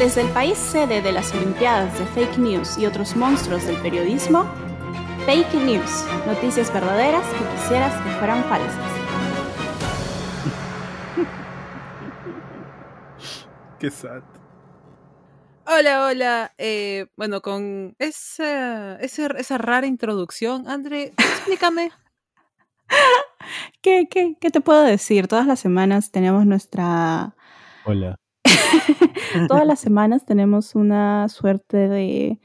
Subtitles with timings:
[0.00, 4.50] Desde el país sede de las Olimpiadas de Fake News y otros monstruos del periodismo,
[5.26, 8.92] Fake News, noticias verdaderas que quisieras que fueran falsas.
[13.78, 14.22] Qué sad.
[15.66, 16.54] Hola, hola.
[16.56, 21.92] Eh, bueno, con esa, esa, esa rara introducción, André, explícame.
[23.82, 25.28] ¿Qué, qué, ¿Qué te puedo decir?
[25.28, 27.36] Todas las semanas tenemos nuestra...
[27.84, 28.16] Hola.
[29.48, 32.40] Todas las semanas tenemos una suerte de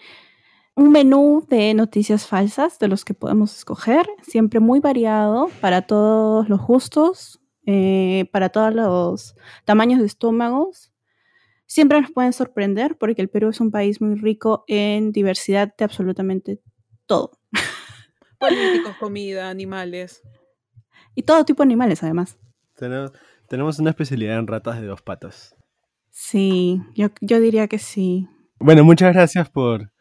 [0.76, 6.50] un menú de noticias falsas de los que podemos escoger, siempre muy variado para todos
[6.50, 10.92] los gustos, eh, para todos los tamaños de estómagos.
[11.66, 15.86] Siempre nos pueden sorprender porque el Perú es un país muy rico en diversidad de
[15.86, 16.62] absolutamente
[17.06, 17.32] todo.
[18.40, 20.22] Políticos, comida, animales.
[21.16, 22.38] Y todo tipo de animales, además.
[22.76, 23.14] Tenemos,
[23.48, 25.55] tenemos una especialidad en ratas de dos patas.
[26.18, 28.30] Sí, yo, yo diría que sí.
[28.58, 29.92] Bueno, muchas gracias por,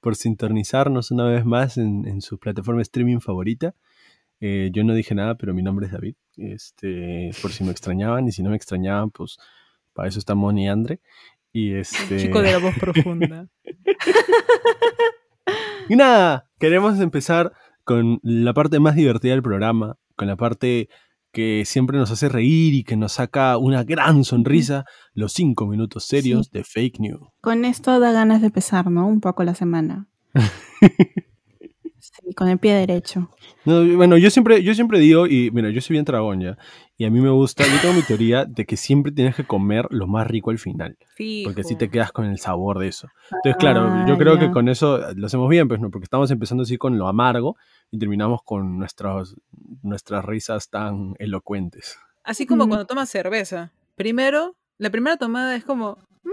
[0.00, 3.74] por sintonizarnos una vez más en, en su plataforma streaming favorita.
[4.38, 6.14] Eh, yo no dije nada, pero mi nombre es David.
[6.36, 9.36] Este, por si me extrañaban, y si no me extrañaban, pues
[9.92, 11.00] para eso está Moni y Andre.
[11.52, 12.18] Y este...
[12.18, 13.48] Chico de la voz profunda.
[15.88, 20.88] y nada, queremos empezar con la parte más divertida del programa, con la parte
[21.34, 26.04] que siempre nos hace reír y que nos saca una gran sonrisa, los cinco minutos
[26.04, 27.28] serios de fake news.
[27.42, 29.06] Con esto da ganas de empezar, ¿no?
[29.06, 30.06] Un poco la semana.
[32.22, 33.28] sí, con el pie derecho.
[33.64, 36.58] No, bueno, yo siempre, yo siempre digo, y mira, yo soy bien dragón ya,
[36.98, 39.86] y a mí me gusta, yo tengo mi teoría de que siempre tienes que comer
[39.90, 41.48] lo más rico al final, Fijo.
[41.48, 43.08] porque así te quedas con el sabor de eso.
[43.30, 46.30] Entonces, claro, yo creo Ah, que con eso lo hacemos bien, pues no, porque estamos
[46.30, 47.56] empezando así con lo amargo
[47.90, 49.34] y terminamos con nuestras,
[49.82, 51.98] nuestras risas tan elocuentes.
[52.22, 52.68] Así como Mm.
[52.68, 53.72] cuando tomas cerveza.
[53.96, 56.30] Primero, la primera tomada es como, "Mm,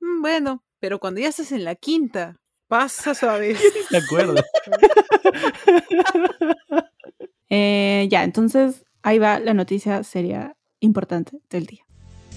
[0.00, 2.36] mm, bueno, pero cuando ya estás en la quinta,
[2.70, 3.56] pasa suave.
[3.90, 4.34] ¿De acuerdo?
[7.52, 11.80] Eh, ya, entonces ahí va la noticia seria importante del día.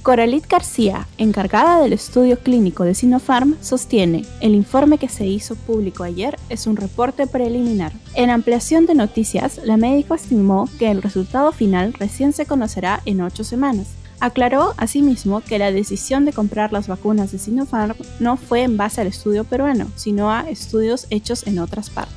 [0.02, 6.04] Coralit García, encargada del estudio clínico de Sinopharm, sostiene, el informe que se hizo público
[6.04, 7.94] ayer es un reporte preliminar.
[8.16, 13.22] En ampliación de noticias, la médico estimó que el resultado final recién se conocerá en
[13.22, 13.90] ocho semanas.
[14.24, 19.02] Aclaró asimismo que la decisión de comprar las vacunas de Sinopharm no fue en base
[19.02, 22.16] al estudio peruano, sino a estudios hechos en otras partes.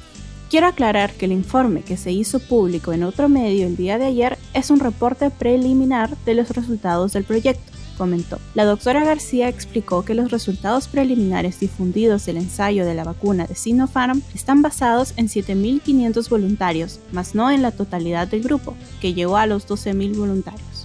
[0.49, 4.05] Quiero aclarar que el informe que se hizo público en otro medio el día de
[4.05, 8.39] ayer es un reporte preliminar de los resultados del proyecto, comentó.
[8.55, 13.57] La doctora García explicó que los resultados preliminares difundidos del ensayo de la vacuna de
[13.57, 19.39] Sinopharm están basados en 7.500 voluntarios, más no en la totalidad del grupo, que llegó
[19.39, 20.76] a los 12.000 voluntarios.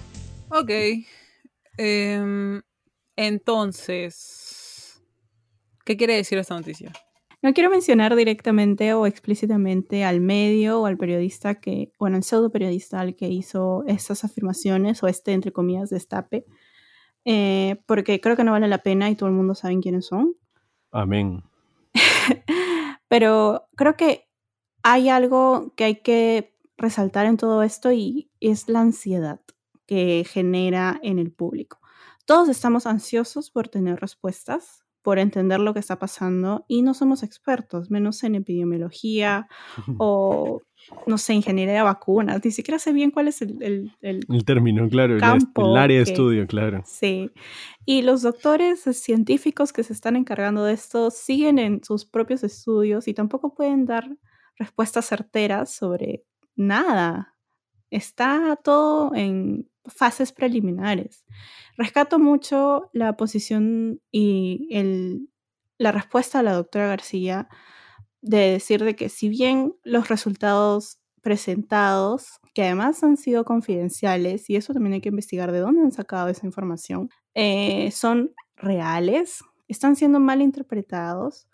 [0.54, 0.70] Ok.
[1.78, 2.62] Em,
[3.16, 5.02] entonces,
[5.86, 6.92] ¿qué quiere decir esta noticia?
[7.42, 12.52] No quiero mencionar directamente o explícitamente al medio o al periodista que, bueno, el pseudo
[12.52, 16.46] periodista al que hizo estas afirmaciones o este, entre comillas, destape,
[17.24, 20.36] eh, porque creo que no vale la pena y todo el mundo sabe quiénes son.
[20.92, 21.44] Amén.
[23.08, 24.28] Pero creo que
[24.84, 29.40] hay algo que hay que resaltar en todo esto y es la ansiedad
[29.92, 31.80] que genera en el público.
[32.26, 37.24] Todos estamos ansiosos por tener respuestas, por entender lo que está pasando y no somos
[37.24, 39.50] expertos, menos en epidemiología
[39.98, 40.62] o,
[41.08, 42.40] no sé, ingeniería de vacunas.
[42.46, 43.62] Ni siquiera sé bien cuál es el...
[43.62, 46.84] el- el- El término, claro, el, Campo el área de que- estudio, claro.
[46.86, 47.30] Sí.
[47.86, 52.46] Y los doctores eh, científicos que se están encargando de esto siguen en sus propios
[52.46, 54.08] estudios y tampoco pueden dar
[54.56, 56.24] respuestas certeras sobre
[56.56, 57.36] nada.
[57.90, 61.26] Está todo en fases preliminares.
[61.78, 65.30] Rescato mucho la posición y el,
[65.78, 67.48] la respuesta de la doctora García
[68.22, 74.56] de decir de que si bien los resultados presentados, que además han sido confidenciales, y
[74.56, 79.96] eso también hay que investigar de dónde han sacado esa información, eh, son reales, están
[79.96, 81.48] siendo mal interpretados,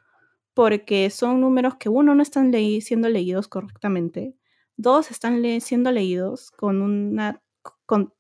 [0.54, 4.36] porque son números que uno no están siendo leídos correctamente,
[4.76, 7.42] dos están le- siendo leídos con una,
[7.86, 8.14] con,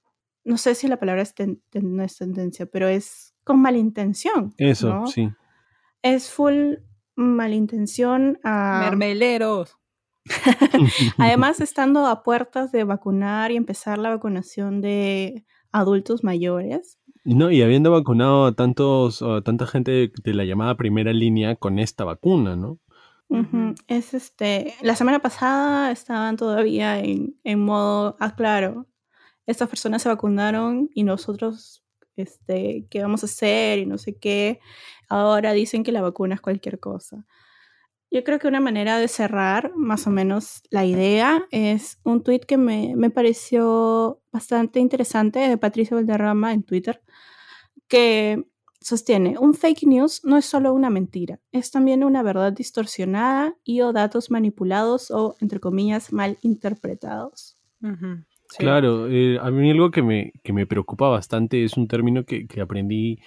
[0.47, 4.53] no sé si la palabra es ten- ten- no es tendencia, pero es con malintención.
[4.57, 5.07] Eso, ¿no?
[5.07, 5.29] sí.
[6.01, 6.75] Es full
[7.15, 8.79] malintención a...
[8.85, 9.77] Mermeleros.
[11.17, 17.61] Además, estando a puertas de vacunar y empezar la vacunación de adultos mayores, No, y
[17.61, 22.55] habiendo vacunado a tantos, a tanta gente de la llamada primera línea con esta vacuna,
[22.55, 22.79] ¿no?
[23.88, 24.73] es este.
[24.81, 28.85] La semana pasada estaban todavía en, en modo, ah, claro,
[29.47, 31.83] estas personas se vacunaron y nosotros
[32.17, 34.59] este, qué vamos a hacer y no sé qué.
[35.07, 37.25] Ahora dicen que la vacuna es cualquier cosa.
[38.09, 42.41] Yo creo que una manera de cerrar más o menos la idea es un tweet
[42.41, 47.01] que me, me pareció bastante interesante de Patricia Valderrama en Twitter,
[47.88, 48.45] que
[48.79, 53.81] sostiene, un fake news no es solo una mentira, es también una verdad distorsionada y
[53.81, 57.57] o datos manipulados o, entre comillas, mal interpretados.
[58.57, 62.48] Claro, eh, a mí algo que me, que me preocupa bastante es un término que,
[62.48, 63.19] que aprendí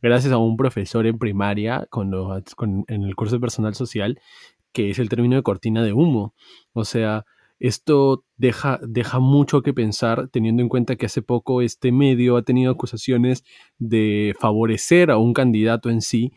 [0.00, 4.20] gracias a un profesor en primaria cuando, con, en el curso de personal social,
[4.72, 6.34] que es el término de cortina de humo.
[6.72, 7.24] O sea,
[7.58, 12.42] esto deja, deja mucho que pensar teniendo en cuenta que hace poco este medio ha
[12.42, 13.44] tenido acusaciones
[13.78, 16.32] de favorecer a un candidato en sí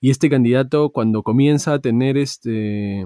[0.00, 3.04] y este candidato cuando comienza a tener este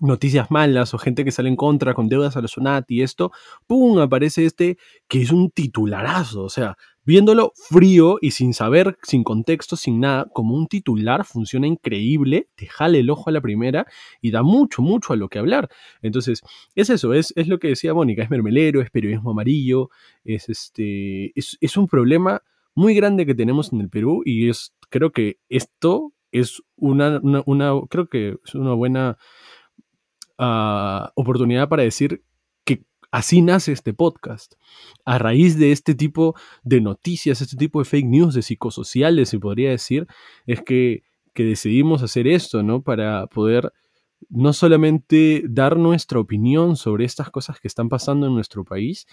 [0.00, 3.32] noticias malas o gente que sale en contra con deudas a la SUNAT y esto,
[3.66, 3.98] ¡pum!
[3.98, 6.76] aparece este que es un titularazo, o sea,
[7.06, 12.66] Viéndolo frío y sin saber, sin contexto, sin nada, como un titular, funciona increíble, te
[12.66, 13.86] jale el ojo a la primera
[14.22, 15.68] y da mucho, mucho a lo que hablar.
[16.00, 16.40] Entonces,
[16.74, 19.90] es eso, es, es lo que decía Mónica, es mermelero, es periodismo amarillo,
[20.24, 22.42] es, este, es, un problema
[22.74, 27.72] muy grande que tenemos en el Perú y es, creo que esto es una, una,
[27.90, 29.18] creo que es una buena
[30.38, 32.22] ah, oportunidad para decir
[33.14, 34.54] Así nace este podcast.
[35.04, 36.34] A raíz de este tipo
[36.64, 40.08] de noticias, este tipo de fake news, de psicosociales, se podría decir,
[40.46, 42.82] es que, decidimos hacer esto, ¿no?
[42.82, 43.72] Para poder
[44.30, 49.06] no solamente dar nuestra opinión sobre estas cosas que están pasando en nuestro país,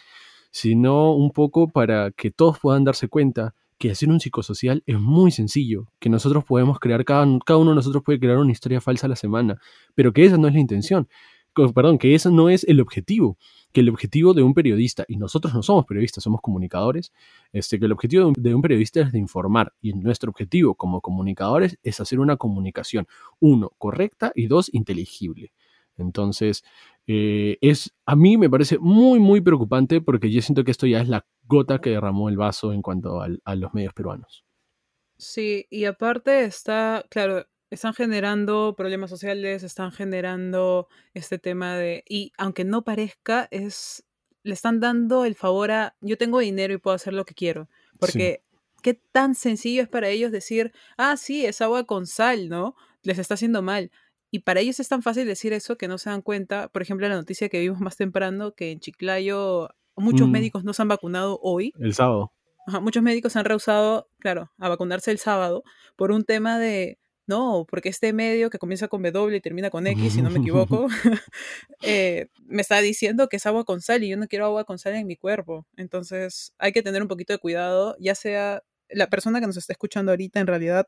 [0.50, 5.32] sino un poco para que todos puedan darse cuenta que hacer un psicosocial es muy
[5.32, 9.08] sencillo, que nosotros podemos crear, cada, cada uno de nosotros puede crear una historia falsa
[9.08, 9.60] a la semana,
[9.96, 11.10] pero que esa no es la intención,
[11.54, 13.38] perdón, que ese no es el objetivo
[13.72, 17.12] que el objetivo de un periodista, y nosotros no somos periodistas, somos comunicadores,
[17.54, 21.78] este, que el objetivo de un, periodista es de informar, y nuestro objetivo como comunicadores
[21.84, 23.08] es hacer una comunicación,
[23.40, 25.54] uno, correcta y dos, inteligible.
[25.98, 26.64] Entonces,
[27.08, 31.02] eh, es, a mí me parece muy, muy preocupante porque yo siento que esto ya
[31.02, 34.46] es la gota que derramó el vaso en cuanto a los medios peruanos.
[35.18, 42.32] Sí, y aparte está, claro, están generando problemas sociales, están generando este tema de, y
[42.38, 44.04] aunque no parezca, es,
[44.44, 47.70] le están dando el favor a, yo tengo dinero y puedo hacer lo que quiero,
[48.00, 48.44] porque
[48.82, 52.76] qué tan sencillo es para ellos decir, ah, sí, es agua con sal, ¿no?
[53.04, 53.92] Les está haciendo mal.
[54.32, 57.08] Y para ellos es tan fácil decir eso que no se dan cuenta, por ejemplo,
[57.08, 60.32] la noticia que vimos más temprano, que en Chiclayo muchos mm.
[60.32, 61.74] médicos no se han vacunado hoy.
[61.80, 62.32] El sábado.
[62.82, 65.64] muchos médicos han rehusado, claro, a vacunarse el sábado
[65.96, 66.98] por un tema de
[67.28, 70.40] no, porque este medio que comienza con W y termina con X, si no me
[70.40, 70.88] equivoco,
[71.82, 74.80] eh, me está diciendo que es agua con sal y yo no quiero agua con
[74.80, 75.66] sal en mi cuerpo.
[75.78, 79.72] Entonces hay que tener un poquito de cuidado, ya sea la persona que nos está
[79.72, 80.88] escuchando ahorita, en realidad,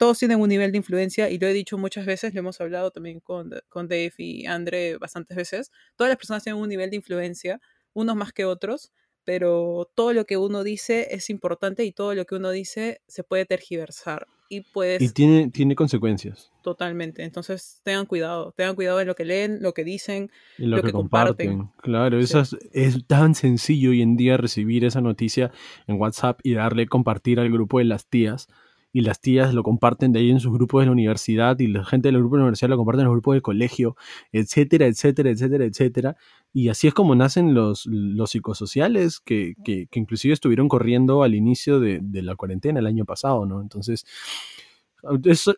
[0.00, 2.90] todos tienen un nivel de influencia y lo he dicho muchas veces, lo hemos hablado
[2.90, 6.96] también con, con Dave y Andre bastantes veces, todas las personas tienen un nivel de
[6.96, 7.60] influencia,
[7.92, 8.92] unos más que otros,
[9.24, 13.24] pero todo lo que uno dice es importante y todo lo que uno dice se
[13.24, 15.02] puede tergiversar y pues...
[15.02, 16.50] Y tiene, tiene consecuencias.
[16.62, 17.22] Totalmente.
[17.22, 20.92] Entonces tengan cuidado, tengan cuidado en lo que leen, lo que dicen, y lo, que,
[20.92, 21.68] comparten.
[21.82, 22.42] Claro, eso
[22.72, 25.52] es, tan sencillo hoy en día recibir esa noticia
[25.86, 28.48] en WhatsApp y darle compartir al grupo de las tías
[28.92, 31.84] y las tías lo comparten de ahí en sus grupos de la universidad y la
[31.84, 33.96] gente del grupo de la universidad lo comparten en los grupos del colegio,
[34.32, 36.16] etcétera, etcétera, etcétera, etcétera.
[36.52, 41.34] Y así es como nacen los, los psicosociales que, que, que inclusive estuvieron corriendo al
[41.34, 43.62] inicio de, de, la cuarentena el año pasado, ¿no?
[43.62, 44.04] Entonces,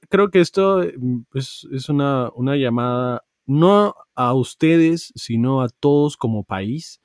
[0.09, 6.17] creo que esto mm, es, es una, una llamada no a ustedes, sino a todos
[6.17, 7.01] como país,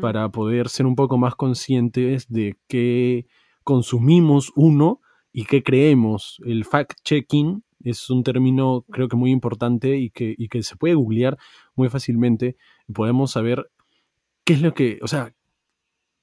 [0.00, 3.26] para poder ser un poco más conscientes de qué
[3.62, 5.02] consumimos uno
[5.36, 6.40] y qué creemos.
[6.46, 10.94] El fact-checking es un término creo que muy importante y que, y que se puede
[10.94, 11.36] googlear
[11.74, 12.56] muy fácilmente.
[12.90, 13.70] Podemos saber
[14.44, 15.34] qué es lo que, o sea,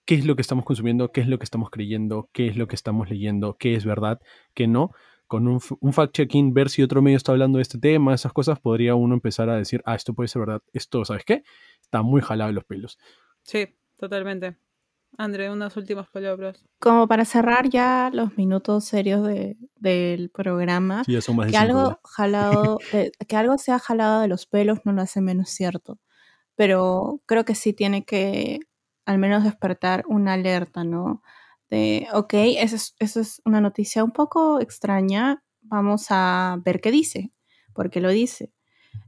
[0.06, 2.68] qué es lo que estamos consumiendo, qué es lo que estamos creyendo, qué es lo
[2.68, 4.20] que estamos leyendo, qué es verdad,
[4.56, 4.90] qué no.
[5.28, 8.60] Con un, un fact-checking, ver si otro medio está hablando de este tema, esas cosas,
[8.60, 11.44] podría uno empezar a decir, ah, esto puede ser verdad, esto, ¿sabes qué?
[11.84, 12.98] Está muy jalado en los pelos.
[13.44, 14.58] Sí, totalmente.
[15.18, 16.66] André, unas últimas palabras.
[16.80, 22.80] Como para cerrar ya los minutos serios de, del programa, que, algo jalado,
[23.28, 26.00] que algo sea jalado de los pelos no lo hace menos cierto,
[26.56, 28.60] pero creo que sí tiene que
[29.06, 31.22] al menos despertar una alerta, ¿no?
[31.70, 36.92] De, ok, eso es, eso es una noticia un poco extraña, vamos a ver qué
[36.92, 37.32] dice,
[37.74, 38.54] porque lo dice,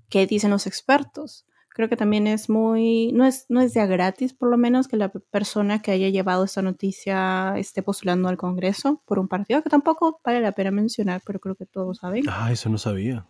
[0.09, 1.45] qué dicen los expertos,
[1.75, 4.95] Creo que también es muy, no es, no es ya gratis, por lo menos, que
[4.95, 9.69] la persona que haya llevado esta noticia esté postulando al Congreso por un partido que
[9.69, 12.23] tampoco vale la pena mencionar, pero creo que todos saben.
[12.29, 13.25] Ah, eso no sabía.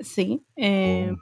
[0.00, 0.44] Sí.
[0.54, 1.14] eh,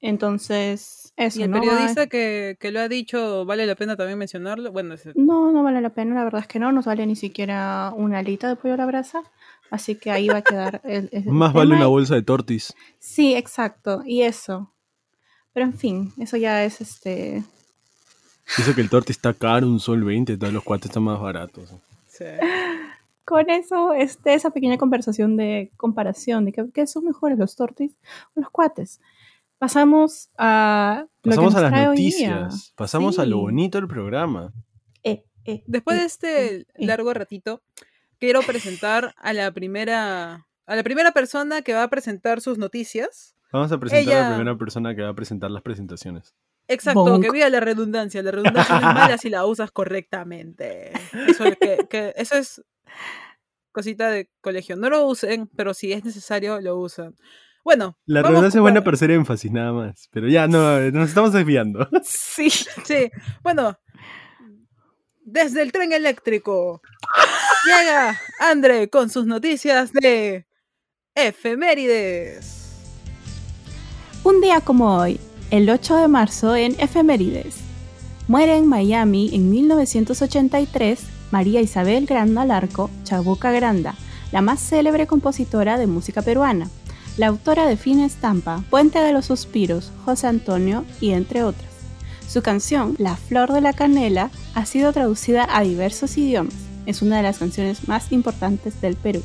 [0.00, 1.38] Entonces, eso.
[1.38, 1.60] Y el ¿no?
[1.60, 4.72] periodista que, que lo ha dicho, ¿vale la pena también mencionarlo?
[4.72, 7.14] Bueno, ese- No, no vale la pena, la verdad es que no, nos vale ni
[7.14, 9.22] siquiera una alita de pollo a la brasa,
[9.70, 12.74] así que ahí va a quedar el, el Más vale una bolsa de tortis.
[12.98, 14.72] Sí, exacto, y eso.
[15.52, 17.42] Pero en fin, eso ya es este...
[18.56, 21.70] Dice que el tortis está caro, un sol 20, todos los cuates están más baratos.
[22.06, 22.24] sí.
[23.24, 27.92] Con eso, este, esa pequeña conversación de comparación, de que, que son mejores los tortis
[28.34, 29.00] o los cuates.
[29.60, 31.06] Pasamos a...
[31.22, 32.40] lo que Pasamos a nos las trae hoy día.
[32.40, 32.72] noticias.
[32.74, 34.52] Pasamos a lo bonito del programa.
[35.04, 36.66] Eh, eh, Después eh, de este eh.
[36.78, 37.62] largo ratito,
[38.18, 43.34] quiero presentar a la primera a la primera persona que va a presentar sus noticias.
[43.52, 46.34] Vamos a presentar a la primera persona que va a presentar las presentaciones.
[46.68, 47.24] Exacto, Bonk.
[47.24, 48.22] que viva la redundancia.
[48.22, 50.92] La redundancia no es mala si la usas correctamente.
[51.26, 52.62] Eso es, que, que- eso es
[53.72, 54.76] cosita de colegio.
[54.76, 57.16] No lo usen, pero si es necesario, lo usan.
[57.64, 60.08] Bueno, La redundancia es buena para hacer énfasis, nada más.
[60.12, 61.88] Pero ya, no, nos estamos desviando.
[62.04, 62.48] Sí.
[62.50, 63.10] Sí,
[63.42, 63.78] bueno,
[65.22, 66.80] desde el tren eléctrico
[67.66, 70.46] llega André con sus noticias de
[71.14, 72.59] efemérides.
[74.22, 75.18] Un día como hoy,
[75.50, 77.56] el 8 de marzo en Efemérides.
[78.28, 81.00] Muere en Miami en 1983
[81.30, 83.94] María Isabel Granda Larco Chabuca Granda,
[84.30, 86.68] la más célebre compositora de música peruana,
[87.16, 91.70] la autora de Fina Estampa, Puente de los Suspiros, José Antonio y entre otras.
[92.28, 96.54] Su canción, La Flor de la Canela, ha sido traducida a diversos idiomas.
[96.84, 99.22] Es una de las canciones más importantes del Perú.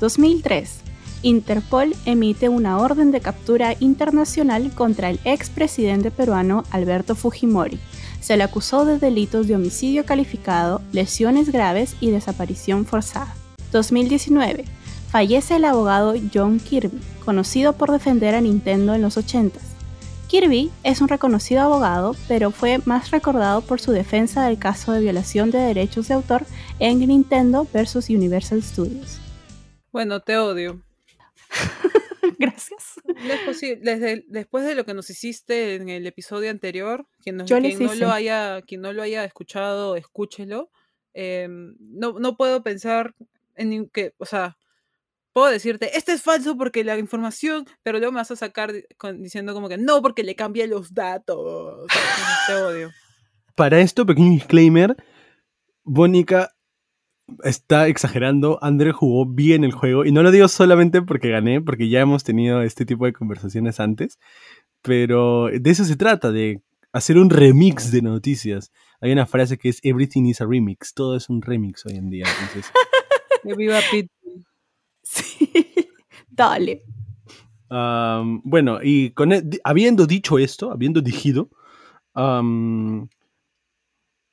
[0.00, 0.89] 2003.
[1.22, 7.78] Interpol emite una orden de captura internacional contra el expresidente peruano Alberto Fujimori.
[8.20, 13.34] Se le acusó de delitos de homicidio calificado, lesiones graves y desaparición forzada.
[13.70, 14.64] 2019.
[15.10, 19.70] Fallece el abogado John Kirby, conocido por defender a Nintendo en los 80s.
[20.28, 25.00] Kirby es un reconocido abogado, pero fue más recordado por su defensa del caso de
[25.00, 26.46] violación de derechos de autor
[26.78, 29.18] en Nintendo vs Universal Studios.
[29.92, 30.80] Bueno, te odio.
[32.38, 32.94] Gracias.
[33.04, 33.80] No es posible.
[33.96, 37.94] Desde, después de lo que nos hiciste en el episodio anterior, quien, nos- quien no,
[37.94, 40.70] lo haya, quien no lo haya escuchado, escúchelo.
[41.14, 43.14] Eh, no, no puedo pensar
[43.56, 44.56] en que, o sea,
[45.32, 49.22] puedo decirte, este es falso porque la información, pero luego me vas a sacar con-
[49.22, 51.86] diciendo como que no, porque le cambié los datos.
[52.46, 52.90] Te odio.
[53.56, 54.96] Para esto, pequeño disclaimer,
[55.82, 56.54] Bónica
[57.44, 61.88] está exagerando, André jugó bien el juego, y no lo digo solamente porque gané, porque
[61.88, 64.18] ya hemos tenido este tipo de conversaciones antes,
[64.82, 68.72] pero de eso se trata, de hacer un remix de noticias.
[69.00, 72.10] Hay una frase que es Everything is a remix, todo es un remix hoy en
[72.10, 72.70] día, entonces...
[73.42, 74.10] Que viva Pete.
[75.02, 75.50] Sí.
[76.28, 76.82] Dale.
[77.70, 81.48] Bueno, y con e- habiendo dicho esto, habiendo dijido,
[82.14, 83.08] am,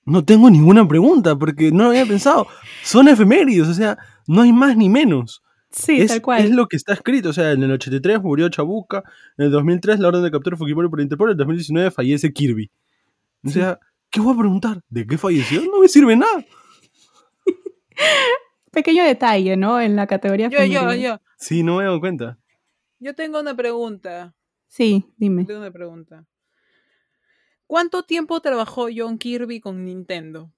[0.07, 2.47] no tengo ninguna pregunta porque no lo había pensado.
[2.81, 5.43] Son efemérides, o sea, no hay más ni menos.
[5.69, 6.43] Sí, es, tal cual.
[6.45, 7.29] es lo que está escrito.
[7.29, 9.03] O sea, en el 83 murió Chabuca,
[9.37, 12.31] en el 2003 la orden de captura de Fujimori por Interpol, en el 2019 fallece
[12.31, 12.71] Kirby.
[13.43, 14.81] O sea, ¿qué voy a preguntar?
[14.89, 15.61] ¿De qué falleció?
[15.65, 16.45] No me sirve nada.
[18.71, 19.79] Pequeño detalle, ¿no?
[19.81, 21.19] En la categoría Yo, yo, yo.
[21.37, 22.37] Sí, no me he dado cuenta.
[22.99, 24.33] Yo tengo una pregunta.
[24.67, 25.43] Sí, dime.
[25.45, 26.25] Tengo una pregunta.
[27.67, 30.51] ¿Cuánto tiempo trabajó John Kirby con Nintendo?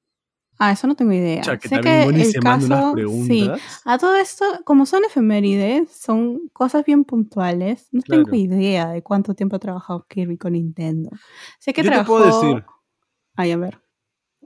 [0.61, 1.41] Ah, eso no tengo idea.
[1.41, 2.93] Cha, que sé también que el se manda unas caso, sí.
[2.93, 3.81] preguntas.
[3.85, 7.87] A todo esto, como son efemérides, son cosas bien puntuales.
[7.93, 11.11] No tengo idea de cuánto tiempo ha trabajado Kirby con Nintendo.
[11.59, 12.17] Sé que Yo te trabajó...
[12.17, 12.65] puedo decir.
[13.35, 13.79] Ay, a ver.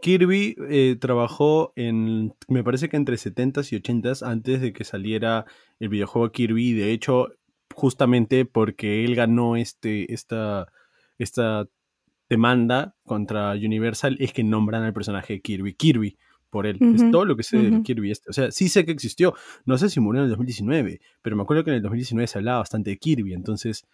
[0.03, 5.45] Kirby eh, trabajó en, me parece que entre 70s y 80s antes de que saliera
[5.79, 6.73] el videojuego Kirby.
[6.73, 7.29] De hecho,
[7.73, 10.67] justamente porque él ganó este, esta,
[11.17, 11.67] esta
[12.33, 15.73] demanda contra Universal, es que nombran al personaje de Kirby.
[15.75, 16.17] Kirby,
[16.49, 16.77] por él.
[16.81, 17.83] Es Ujú, todo lo que sé del ujú.
[17.83, 18.29] Kirby este.
[18.29, 19.33] O sea, sí sé que existió.
[19.65, 22.37] No sé si murió en el 2019, pero me acuerdo que en el 2019 se
[22.37, 23.33] hablaba bastante de Kirby.
[23.33, 23.85] Entonces,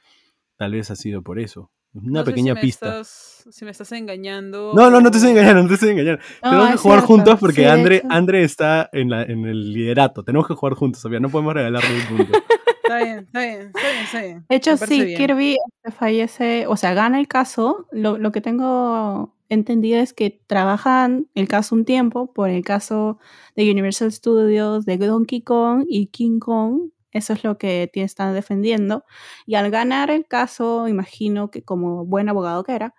[0.57, 1.71] tal vez ha sido por eso.
[1.93, 2.87] Una No pequeña si pista.
[3.01, 4.73] Estás, si me estás engañando.
[4.75, 6.21] No, no, no te estoy engañando, no te estoy engañando.
[6.43, 7.13] No, Tenemos que es jugar cierto.
[7.13, 8.03] juntos porque de Andre.
[8.09, 10.23] Andre está en, la, en el liderato.
[10.23, 11.19] Tenemos que jugar juntos, Sofía.
[11.19, 12.33] No podemos regalarle un punto.
[12.89, 14.45] Está bien, está bien, está bien, está bien.
[14.49, 15.17] De hecho, sí, bien.
[15.17, 17.85] Kirby este, fallece, o sea, gana el caso.
[17.91, 23.19] Lo, lo que tengo entendido es que trabajan el caso un tiempo por el caso
[23.55, 29.05] de Universal Studios, de Donkey Kong y King Kong Eso es lo que están defendiendo.
[29.45, 32.95] Y al ganar el caso, imagino que como buen abogado que era,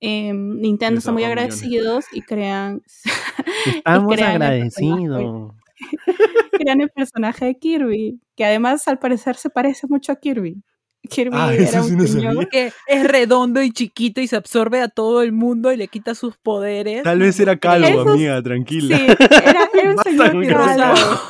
[0.00, 1.62] eh, Nintendo está muy ahorró millones.
[1.62, 2.82] agradecidos y crean,
[3.66, 5.54] Estamos agradecidos.
[6.52, 10.62] crean el personaje de Kirby, que además al parecer se parece mucho a Kirby.
[11.08, 12.48] Kirby Ah, era sí un señor.
[12.48, 16.14] Que es redondo y chiquito y se absorbe a todo el mundo y le quita
[16.16, 17.04] sus poderes.
[17.04, 18.96] Tal vez era calvo, Esos- amiga, Sí, tranquila.
[19.06, 21.20] era, era un señor calvo.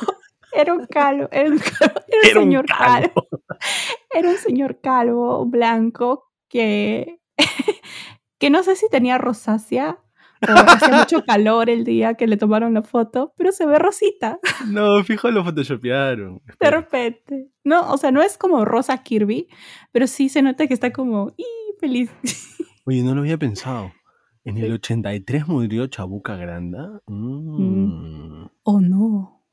[0.53, 1.27] Era un calvo.
[1.31, 3.13] Era un, calvo, era un Era un señor calvo.
[3.13, 3.27] calvo.
[4.13, 7.19] Era un señor calvo, blanco, que,
[8.39, 9.99] que no sé si tenía rosácea
[10.41, 14.39] o hacía mucho calor el día que le tomaron la foto, pero se ve rosita
[14.67, 16.41] No, fijo, lo photoshopearon.
[16.59, 17.49] de repente.
[17.63, 19.47] No, o sea, no es como rosa Kirby,
[19.91, 21.45] pero sí se nota que está como ¡y
[21.79, 22.11] feliz!
[22.85, 23.91] Oye, no lo había pensado.
[24.45, 27.01] En el 83 murió Chabuca Granda.
[27.07, 29.43] Mm, Oh no.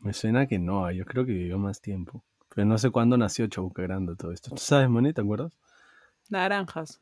[0.00, 2.24] Me suena que no, yo creo que vivió más tiempo.
[2.52, 4.50] Pero no sé cuándo nació Chabuca Granda todo esto.
[4.50, 5.12] ¿Tú sabes, Moni?
[5.12, 5.56] ¿Te acuerdas?
[6.30, 7.00] Naranjas.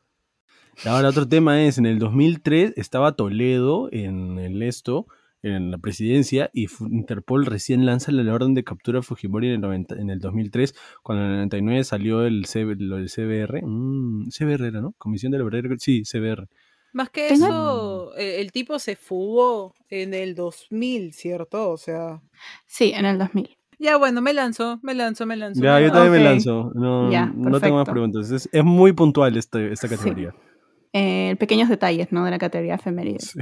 [0.85, 5.07] Ahora, otro tema es, en el 2003 estaba Toledo en el esto,
[5.41, 9.61] en la presidencia, y Interpol recién lanza la orden de captura a Fujimori en el,
[9.61, 13.61] 90 en el 2003, cuando en el 99 salió el, CB lo del CBR.
[13.63, 14.93] Mm, CBR era, ¿no?
[14.97, 15.75] Comisión de la Verdadera...
[15.79, 16.47] Sí, CBR.
[16.93, 21.71] Más que eso, eh, el tipo se fugó en el 2000, ¿cierto?
[21.71, 22.21] O sea.
[22.67, 23.57] Sí, en el 2000.
[23.79, 25.61] Ya bueno, me lanzo, me lanzo, me lanzo.
[25.61, 26.71] Ya, me yo también me lanzo.
[26.75, 28.31] No, Ya, no tengo más preguntas.
[28.31, 29.95] Es, es muy puntual este- esta Sí.
[29.95, 30.33] categoría.
[30.93, 32.23] Eh, pequeños detalles, ¿no?
[32.25, 33.31] De la categoría efemérides.
[33.31, 33.39] Sí.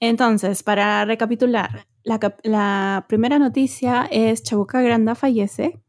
[0.00, 5.80] Entonces, para recapitular, la, cap- la primera noticia es Chabuca Granda fallece.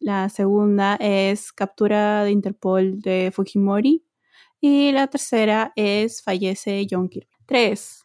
[0.00, 4.04] La segunda es captura de Interpol de Fujimori.
[4.60, 7.28] Y la tercera es fallece John Kirby.
[7.46, 8.04] Tres,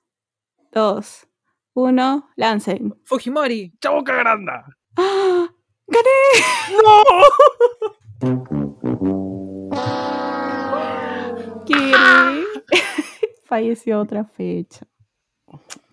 [0.72, 1.28] dos,
[1.74, 2.94] uno, lancen.
[3.06, 3.74] Fujimori.
[3.82, 4.66] ¡Chabuca Granda!
[4.98, 5.48] ¡Ah!
[5.88, 7.24] ¡Gané!
[11.66, 12.44] Kirby
[13.46, 14.86] falleció otra fecha,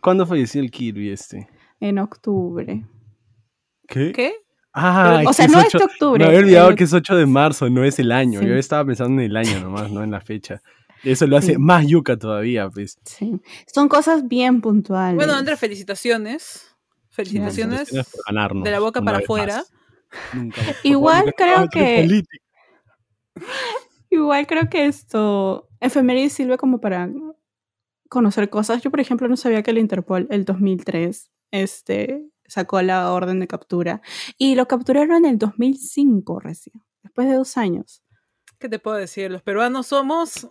[0.01, 1.49] ¿Cuándo falleció el Kirby este?
[1.81, 2.85] en octubre.
[3.89, 4.13] ¿Qué?
[4.13, 4.33] ¿Qué?
[4.73, 6.19] Ah, o sea, no es es 8 de octubre.
[6.23, 8.41] Me había olvidado el- que es 8 de marzo, no es el año.
[8.41, 8.47] Sí.
[8.47, 10.61] Yo estaba pensando en el año nomás, no en la fecha.
[11.03, 11.59] Eso lo hace Sí.
[11.59, 12.99] más yuca todavía, pues.
[13.05, 13.41] Sí.
[13.67, 15.17] Son cosas bien puntuales.
[15.17, 16.70] Bueno, Andrés, felicitaciones.
[17.25, 17.89] Felicitaciones.
[17.89, 19.65] Felicitaciones por ganarnos de la boca para afuera.
[20.33, 22.45] Nunca Igual creo que- política.
[24.11, 27.09] Igual creo que esto, efemérides sirve como para
[28.09, 28.83] conocer cosas.
[28.83, 33.47] Yo, por ejemplo, no sabía que el Interpol, el 2003, este, sacó la orden de
[33.47, 34.03] captura.
[34.37, 38.03] Y lo capturaron en el 2005 recién, después de dos años.
[38.61, 39.31] ¿Qué te puedo decir?
[39.31, 40.47] Los peruanos somos.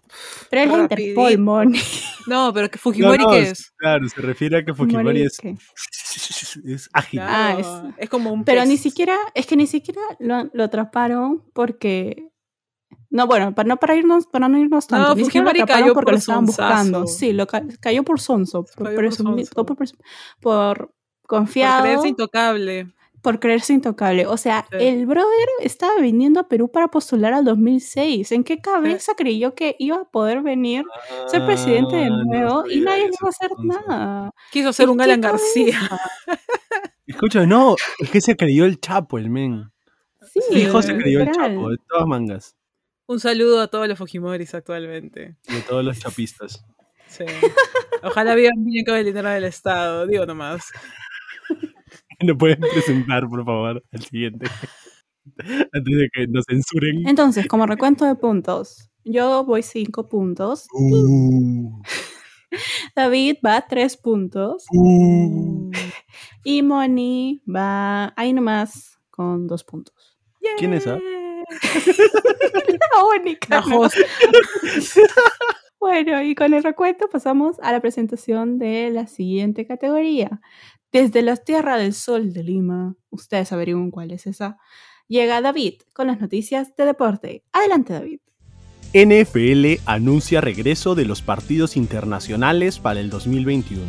[0.50, 0.78] Pero es la.
[0.84, 1.80] Interpol, Moni.
[2.28, 3.72] No, pero que Fujimori, No, no, ¿qué es- es?
[3.78, 5.40] Claro, se refiere a que Fujimori es,
[6.66, 7.20] es ágil.
[7.22, 8.70] Ah, Claro, es, como un Pero pez.
[8.70, 12.28] ni siquiera, es que ni siquiera lo, lo atraparon porque.
[13.10, 15.08] No, bueno, para no para irnos, para no irnos tanto.
[15.10, 17.08] No, ni siquiera lo Fujimori cayó porque por lo estaban buscando.
[17.08, 19.88] Sí, lo ca- cayó por sonso, por, Cayó por por por
[20.40, 20.94] Por
[21.26, 22.94] confiado, creerse intocable.
[23.22, 24.26] Por creerse intocable.
[24.28, 24.78] O sea, Sí.
[24.80, 28.32] el brother estaba viniendo a Perú para postular al 2006.
[28.32, 30.86] ¿En qué cabeza creyó que iba a poder venir,
[31.28, 34.32] ser presidente de Ah, no nuevo y nadie le iba a hacer nada?
[34.52, 35.22] Quiso ser ¿En un Alan?
[35.22, 35.80] García.
[37.08, 39.72] Escucha, no, es que se creyó el Chapo, el men.
[40.32, 41.32] Sí, Fijo se creyó el.
[41.32, 42.56] Chapo, de todas mangas.
[43.08, 45.36] Un saludo a todos los Fujimoris actualmente.
[45.48, 46.64] De todos los chapistas.
[47.08, 47.26] Sí.
[48.04, 50.68] Ojalá vivan bien con el dinero del Estado, digo nomás.
[52.26, 54.48] ¿Me pueden presentar, por favor, al siguiente?
[55.38, 57.08] Antes de que nos censuren.
[57.08, 61.82] Entonces, como recuento de puntos, yo voy cinco puntos, Uh,
[62.96, 65.72] David va tres puntos uh.
[66.44, 70.18] y Moni va ahí nomás con dos puntos.
[70.58, 70.98] ¿Quién es, ah?
[72.96, 73.48] La única.
[73.50, 73.90] La.
[75.80, 80.42] Bueno, y con el recuento pasamos a la presentación de la siguiente categoría.
[80.92, 84.58] Desde la Tierra del Sol de Lima, ustedes averiguan cuál es esa,
[85.08, 87.44] llega David con las noticias de deporte.
[87.52, 88.20] Adelante, David.
[88.92, 93.84] NFL anuncia regreso de los partidos internacionales para el 2021.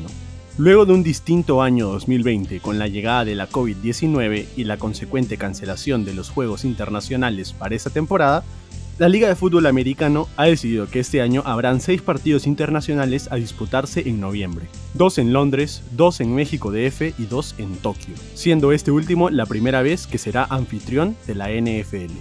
[0.58, 5.38] Luego de un distinto año 2020 con la llegada de la COVID-19 y la consecuente
[5.38, 8.44] cancelación de los Juegos Internacionales para esa temporada,
[9.00, 13.36] la Liga de Fútbol Americano ha decidido que este año habrán seis partidos internacionales a
[13.36, 14.66] disputarse en noviembre.
[14.92, 19.46] Dos en Londres, dos en México DF y dos en Tokio, siendo este último la
[19.46, 22.12] primera vez que será anfitrión de la NFL.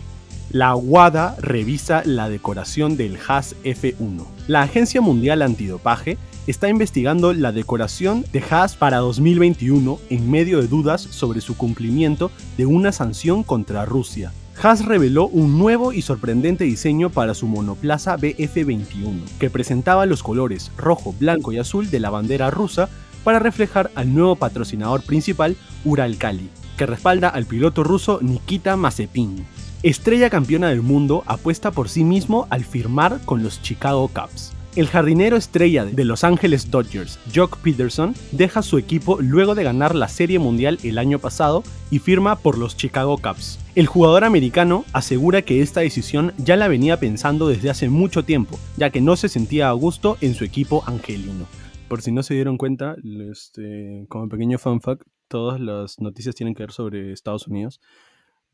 [0.51, 4.25] La WADA revisa la decoración del HAS F1.
[4.47, 10.67] La Agencia Mundial Antidopaje está investigando la decoración de Haas para 2021 en medio de
[10.67, 14.31] dudas sobre su cumplimiento de una sanción contra Rusia.
[14.62, 20.69] Haas reveló un nuevo y sorprendente diseño para su monoplaza BF21, que presentaba los colores
[20.76, 22.89] rojo, blanco y azul de la bandera rusa
[23.24, 29.45] para reflejar al nuevo patrocinador principal Uralkali, que respalda al piloto ruso Nikita Mazepin.
[29.82, 34.52] Estrella campeona del mundo apuesta por sí mismo al firmar con los Chicago Cubs.
[34.75, 39.95] El jardinero estrella de Los Angeles Dodgers, Jock Peterson, deja su equipo luego de ganar
[39.95, 43.58] la Serie Mundial el año pasado y firma por los Chicago Cubs.
[43.73, 48.60] El jugador americano asegura que esta decisión ya la venía pensando desde hace mucho tiempo,
[48.77, 51.47] ya que no se sentía a gusto en su equipo angelino.
[51.88, 52.95] Por si no se dieron cuenta,
[53.32, 57.82] este, como pequeño fun fact, todas las noticias tienen que ver sobre Estados Unidos.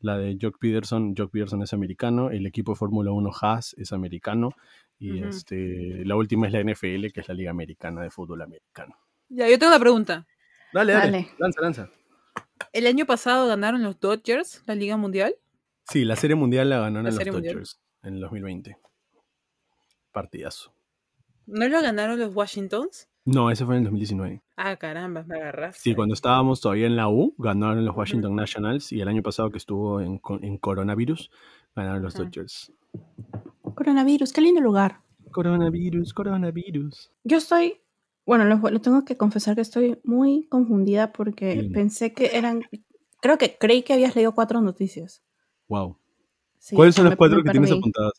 [0.00, 3.92] La de Jock Peterson, Jock Peterson es americano, el equipo de Fórmula 1 Haas es
[3.92, 4.50] americano,
[4.98, 8.96] y este, la última es la NFL, que es la Liga Americana de Fútbol Americano.
[9.28, 10.26] Ya, yo tengo una pregunta.
[10.72, 11.28] Dale, dale, Dale.
[11.38, 11.90] lanza, lanza.
[12.72, 15.34] ¿El año pasado ganaron los Dodgers la Liga Mundial?
[15.88, 17.54] Sí, la Serie Mundial la ganaron La los Mundial.
[17.54, 18.76] Dodgers en el 2020.
[20.12, 20.72] Partidazo.
[21.46, 23.08] ¿No lo ganaron los Washingtons?
[23.24, 24.42] No, ese fue en el 2019.
[24.56, 25.80] Ah, caramba, me agarraste.
[25.82, 29.50] Sí, cuando estábamos todavía en la U, ganaron los Washington Nationals y el año pasado
[29.50, 31.30] que estuvo en, en coronavirus,
[31.74, 32.14] ganaron los.
[32.14, 32.72] Dodgers.
[33.76, 35.00] Coronavirus, qué lindo lugar.
[35.30, 37.12] Coronavirus, coronavirus.
[37.24, 37.82] Yo estoy,
[38.24, 42.62] bueno, lo, lo tengo que confesar que estoy muy confundida porque pensé que eran,
[43.20, 45.22] creo que creí que habías leído cuatro noticias.
[45.68, 45.98] Wow.
[46.58, 48.12] Sí, ¿Cuáles son las cuatro que tienes apuntadas?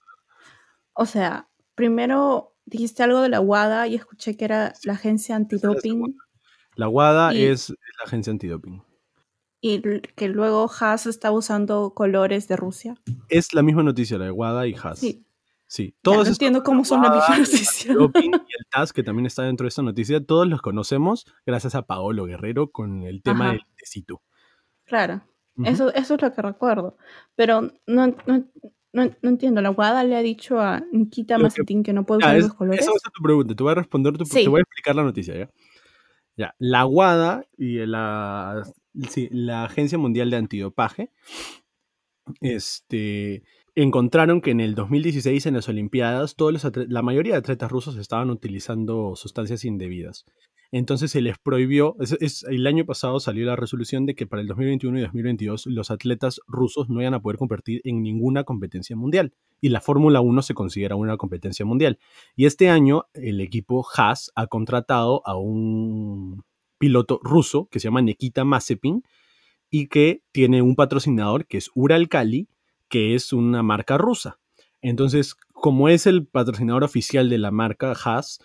[0.93, 6.15] O sea, primero dijiste algo de la WADA y escuché que era la agencia antidoping
[6.75, 8.83] La WADA Y- es la agencia antidoping.
[9.59, 9.81] y
[10.15, 12.95] que luego Haas está usando colores de Rusia.
[13.29, 14.99] Es la misma noticia, la de WADA y Haas.
[14.99, 15.25] Sí,
[15.69, 17.93] Sí, ya, todos no estos- entiendo cómo son la misma WADA, noticia.
[17.93, 21.75] Doping y el TAS, que también está dentro de esta noticia, todos los conocemos gracias
[21.75, 23.53] a Paolo Guerrero con el tema Ajá.
[23.53, 24.21] del tecito.
[24.86, 25.21] Claro,
[25.58, 25.69] Ujú.
[25.69, 26.97] eso, eso es lo que recuerdo.
[27.36, 28.45] Pero no, no,
[28.93, 32.21] no, no entiendo, la WADA le ha dicho a Nikita Lo que- que no puede
[32.21, 32.80] Ya, usar es- esos colores.
[32.82, 33.53] esa va a ser tu pregunta.
[33.56, 34.43] Te voy a responder, tu, Sí.
[34.43, 35.49] te voy a explicar la noticia, ¿ya?
[36.38, 38.63] Ya, la WADA y la,
[39.10, 41.12] sí, la Agencia Mundial de Antidopaje
[42.41, 43.43] este,
[43.83, 48.31] encontraron que en el 2016 en las Olimpiadas todos la mayoría de atletas rusos estaban
[48.31, 50.25] utilizando sustancias indebidas.
[50.71, 51.95] Entonces se les prohibió,
[52.49, 56.41] el año pasado salió la resolución de que para el 2021 y 2022 los atletas
[56.47, 59.33] rusos no iban a poder competir en ninguna competencia mundial.
[59.61, 61.99] Y la Fórmula 1 se considera una competencia mundial.
[62.35, 66.43] Y este año el equipo Haas ha contratado a un
[66.79, 69.03] piloto ruso que se llama Nikita Mazepin
[69.69, 72.49] y que tiene un patrocinador que es Uralkali,
[72.89, 74.39] que es una marca rusa.
[74.82, 78.39] Entonces, como es el patrocinador oficial de la marca Haas,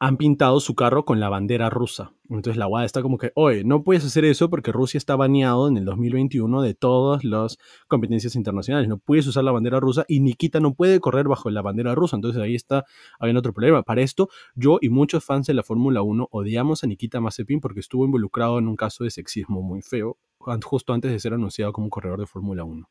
[0.00, 2.12] han pintado su carro con la bandera rusa.
[2.28, 5.68] Entonces la WADA está como que, oye, no puedes hacer eso porque Rusia está baneado
[5.68, 8.88] en el 2021 de todas las competencias internacionales.
[8.88, 12.16] No puedes usar la bandera rusa y Nikita no puede correr bajo la bandera rusa.
[12.16, 12.84] Entonces ahí está
[13.18, 13.82] habiendo otro problema.
[13.82, 17.80] Para esto, yo y muchos fans de la Fórmula 1 odiamos a Nikita Mazepin porque
[17.80, 20.18] estuvo involucrado en un caso de sexismo muy feo
[20.64, 22.86] justo antes de ser anunciado como corredor de Fórmula 1.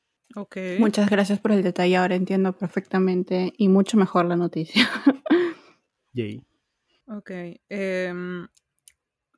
[0.79, 4.89] Muchas gracias por el detalle, ahora entiendo perfectamente y mucho mejor la noticia.
[6.13, 6.43] Yay.
[7.07, 7.31] Ok.
[7.69, 8.47] em,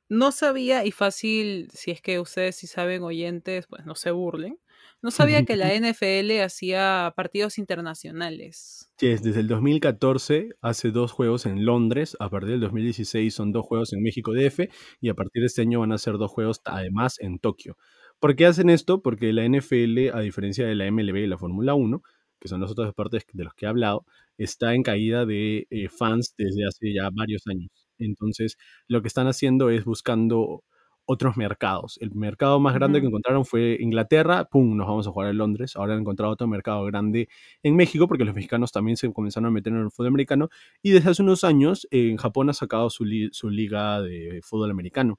[0.08, 4.58] no sabía, y fácil, si es que ustedes si saben oyentes, pues no se burlen.
[5.02, 8.90] No sabía que la NFL hacía partidos internacionales.
[9.00, 13.64] Yes, desde el 2014 hace dos juegos en Londres, a partir del 2016 son dos
[13.66, 14.68] juegos en México DF
[15.00, 17.76] y a partir de este año van a ser dos juegos además en Tokio.
[18.20, 19.02] ¿Por qué hacen esto?
[19.02, 22.02] Porque la NFL, a diferencia de la MLB y la Fórmula 1,
[22.40, 24.04] que son los otros deportes de los que he hablado,
[24.38, 27.70] está en caída de eh, fans desde hace ya varios años.
[27.98, 28.56] Entonces,
[28.88, 30.62] lo que están haciendo es buscando
[31.08, 31.98] otros mercados.
[32.00, 35.76] El mercado más grande que encontraron fue Inglaterra, pum, nos vamos a jugar en Londres.
[35.76, 37.28] Ahora han encontrado otro mercado grande
[37.62, 40.48] en México, porque los mexicanos también se comenzaron a meter en el fútbol americano.
[40.82, 44.40] Y desde hace unos años, eh, en Japón ha sacado su, li- su liga de
[44.42, 45.18] fútbol americano.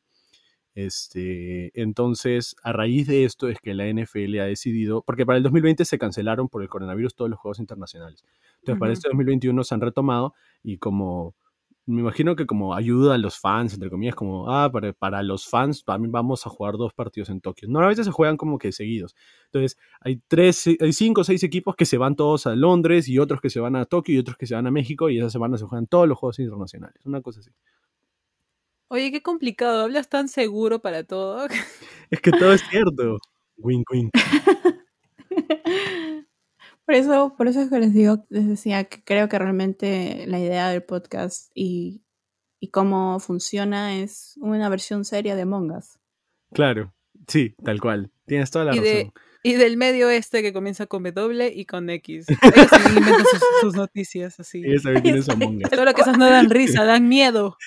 [0.78, 5.44] Este, entonces, a raíz de esto es que la NFL ha decidido, porque para el
[5.44, 8.24] 2020 se cancelaron por el coronavirus todos los juegos internacionales.
[8.60, 11.34] Entonces, para este 2021 se han retomado y como,
[11.88, 15.48] me imagino que como ayuda a los fans, entre comillas, como, ah, para, para los
[15.48, 17.68] fans también vamos a jugar dos partidos en Tokio.
[17.68, 19.16] Normalmente se juegan como que seguidos.
[19.46, 23.18] Entonces, hay tres, hay cinco o seis equipos que se van todos a Londres y
[23.18, 25.32] otros que se van a Tokio y otros que se van a México y esa
[25.32, 27.04] semana se juegan todos los juegos internacionales.
[27.04, 27.50] Una cosa así.
[28.90, 29.84] Oye, qué complicado.
[29.84, 31.48] Hablas tan seguro para todo.
[32.10, 33.18] Es que todo es cierto.
[33.58, 34.12] Wink, wink.
[36.86, 40.40] Por eso, por eso es que les digo, les decía que creo que realmente la
[40.40, 42.02] idea del podcast y
[42.60, 46.00] y cómo funciona es una versión seria de Among Us.
[46.54, 46.94] Claro,
[47.28, 48.12] sí, tal cual.
[48.26, 48.94] Tienes toda la Y, razón.
[48.94, 49.12] de,
[49.44, 52.26] y del medio este que comienza con W y con X.
[52.30, 54.64] Ellos también inventan sus, sus noticias así.
[54.66, 55.70] Ella sabe quién es Among Us.
[55.76, 57.58] Solo que esas no dan risa, dan miedo.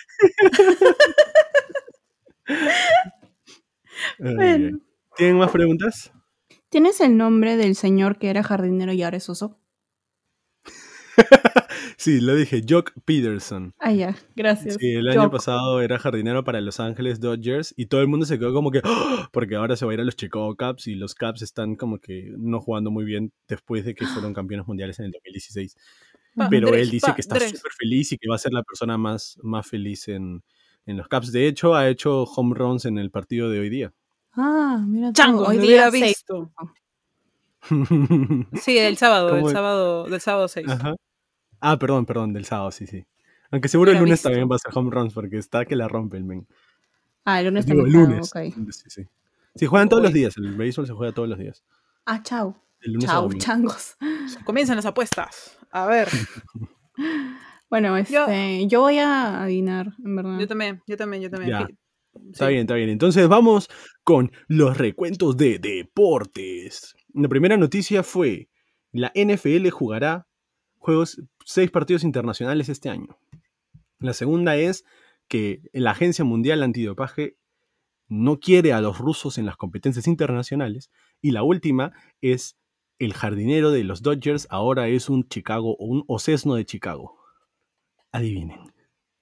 [4.19, 4.81] Bueno.
[5.17, 6.13] ¿Tienen más preguntas?
[6.69, 9.59] ¿Tienes el nombre del señor que era jardinero y ahora es oso?
[12.01, 13.75] Sí, lo dije, Jock Peterson.
[13.79, 14.77] Ah, ya, gracias.
[14.81, 18.39] Sí, el año pasado era jardinero para Los Ángeles Dodgers y todo el mundo se
[18.39, 19.29] quedó como que, ¡Ah!
[19.35, 21.99] porque ahora se va a ir a los Chicago Cubs y los Cubs están como
[21.99, 25.77] que no jugando muy bien después de que fueron campeones mundiales en el 2016.
[26.49, 29.39] Pero él dice que está súper feliz y que va a ser la persona más,
[29.43, 30.43] más feliz en,
[30.87, 31.33] en los Cubs.
[31.33, 33.93] De hecho, ha hecho home runs en el partido de hoy día.
[34.33, 35.13] Ah, mira.
[35.13, 36.51] Chango, hoy día visto.
[38.63, 40.67] Sí, el sábado, del sábado, del sábado 6.
[40.69, 40.95] Ajá.
[41.61, 43.05] Ah, perdón, perdón, del sábado, sí, sí.
[43.51, 44.29] Aunque seguro el lunes visto.
[44.29, 46.47] también va a ser home runs porque está que la rompe el men.
[47.25, 48.13] Ah, el lunes Digo, el también.
[48.13, 48.35] ah, lunes.
[48.35, 48.73] ok.
[48.73, 49.03] Sí, sí.
[49.57, 50.37] Sí, juegan todos los días.
[50.39, 51.63] El béisbol se juega todos los días.
[52.07, 52.57] Ah, chao.
[52.83, 53.45] El lunes a Chao, domingo.
[53.45, 53.97] changos.
[54.45, 55.59] Comienzan las apuestas.
[55.71, 56.09] A ver,
[57.69, 60.39] Bueno, Yo- este, yo voy a adivinar, en verdad.
[60.41, 61.51] yo también, yo también, yo también.
[61.53, 61.67] Ya.
[61.67, 61.75] Sí.
[62.33, 62.89] Está bien, está bien.
[62.89, 63.69] Entonces vamos
[64.03, 66.97] con los recuentos de deportes.
[67.15, 68.49] La primera noticia fue,
[68.91, 70.27] la NFL jugará
[70.79, 73.17] juegos, seis partidos internacionales este año.
[74.01, 74.85] La segunda es
[75.29, 77.37] que la Agencia Mundial Antidopaje
[78.09, 80.91] no quiere a los rusos en las competencias internacionales.
[81.23, 82.57] Y la última es
[83.01, 87.17] el jardinero de los Dodgers ahora es un Chicago o un Ocesno de Chicago.
[88.13, 88.61] Adivinen.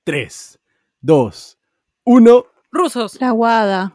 [0.05, 0.59] 3,
[1.01, 1.59] 2,
[2.05, 2.45] 1.
[2.71, 3.21] Rusos.
[3.21, 3.95] La Guada.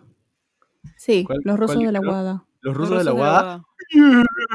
[0.97, 1.99] Sí, ¿Cuál- los rusos de la?
[1.99, 2.45] Guada.
[2.61, 3.63] Los Los rusos de la Guada.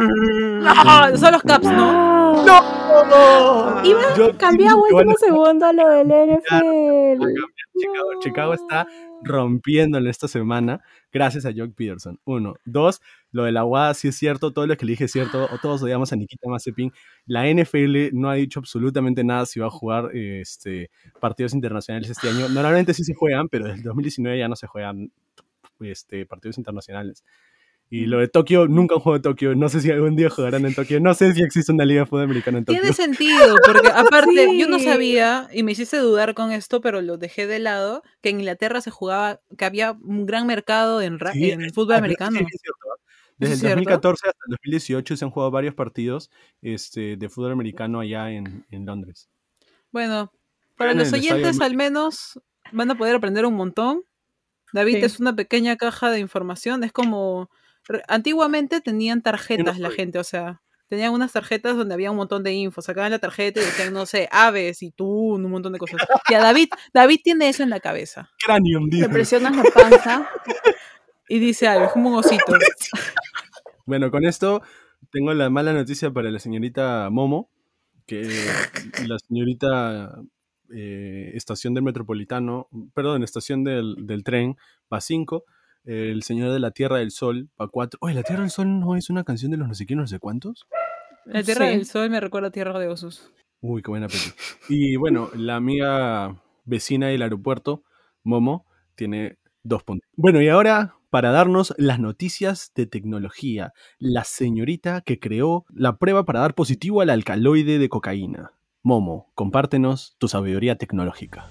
[0.00, 2.44] Ah, son los Caps, ¿no?
[2.44, 3.84] ¡No!
[3.84, 7.24] Iba Yo a cambiar último segundo a lo del NFL.
[7.78, 8.20] Chicago, No.
[8.20, 8.86] Chicago está
[10.08, 10.80] esta semana
[11.12, 12.18] gracias a Jock Peterson.
[12.24, 12.54] Uno.
[12.64, 13.00] Dos,
[13.32, 15.82] lo de la UAD sí es cierto, todo lo que le dije es cierto, todos
[15.82, 16.92] odiamos a Nikita Mazepin.
[17.26, 22.28] La NFL no ha dicho absolutamente nada si va a jugar este, partidos internacionales este
[22.28, 22.48] año.
[22.48, 25.10] Normalmente sí se juegan, pero desde el 2019 ya no se juegan
[25.80, 27.24] este, partidos internacionales.
[27.90, 29.54] Y lo de Tokio, nunca han jugado en Tokio.
[29.54, 31.00] No sé si algún día jugarán en Tokio.
[31.00, 32.82] No sé si existe una liga de fútbol americano en Tokio.
[32.82, 37.16] Tiene sentido, porque aparte, yo no sabía, y me hiciste dudar con esto, pero lo
[37.16, 41.32] dejé de lado, que en Inglaterra se jugaba, que había un gran mercado en, ra-
[41.32, 42.38] Sí, en es- fútbol ah, americano.
[42.38, 43.00] sí, es cierto, ¿ah?
[43.38, 43.76] Desde es el cierto?
[43.76, 48.66] 2014 hasta el 2018 se han jugado varios partidos este, de fútbol americano allá en,
[48.70, 49.28] en Londres.
[49.92, 50.30] Bueno,
[50.76, 52.38] para los oyentes de al menos
[52.72, 54.02] van a poder aprender un montón.
[54.74, 55.04] David Sí.
[55.04, 57.48] es una pequeña caja de información, es como...
[58.08, 62.52] Antiguamente tenían tarjetas la gente, o sea, tenían unas tarjetas donde había un montón de
[62.52, 66.00] info, sacaban la tarjeta y decían, no sé, aves y tú, un montón de cosas.
[66.30, 69.08] Ya David, David tiene eso en la cabeza Cranium, dice.
[69.08, 70.28] presionas la panza.
[71.28, 72.56] y dice algo, es como un osito.
[73.86, 74.62] Bueno, con esto
[75.10, 77.50] tengo la mala noticia para la señorita Momo,
[78.06, 78.22] que
[79.06, 80.22] la señorita
[80.74, 84.56] eh, estación del metropolitano, perdón, estación del, del tren,
[84.92, 85.44] va 5,
[85.88, 87.98] el señor de la Tierra del Sol, va 4.
[88.02, 90.06] Oye, la Tierra del Sol no es una canción de los no sé quién, no
[90.06, 90.66] sé cuántos.
[91.24, 91.72] La Tierra Sí.
[91.72, 93.32] del Sol me recuerda a Tierra de Osos.
[93.60, 94.20] Uy, qué buena peli.
[94.68, 97.82] Y bueno, la amiga vecina del aeropuerto,
[98.22, 100.08] Momo, tiene dos puntos.
[100.16, 106.24] Bueno, y ahora, para darnos las noticias de tecnología, la señorita que creó la prueba
[106.24, 108.52] para dar positivo al alcaloide de cocaína.
[108.82, 111.48] Momo, compártenos tu sabiduría tecnológica.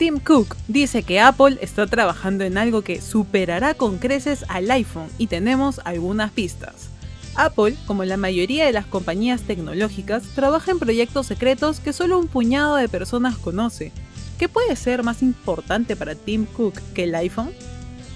[0.00, 5.10] Tim Cook dice que Apple está trabajando en algo que superará con creces al iPhone
[5.18, 6.88] y tenemos algunas pistas.
[7.34, 12.28] Apple, como la mayoría de las compañías tecnológicas, trabaja en proyectos secretos que solo un
[12.28, 13.92] puñado de personas conoce.
[14.38, 17.50] ¿Qué puede ser más importante para Tim Cook que el iPhone?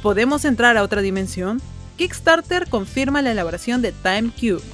[0.03, 1.61] ¿Podemos entrar a otra dimensión?
[1.99, 4.64] Kickstarter confirma la elaboración de TimeCube.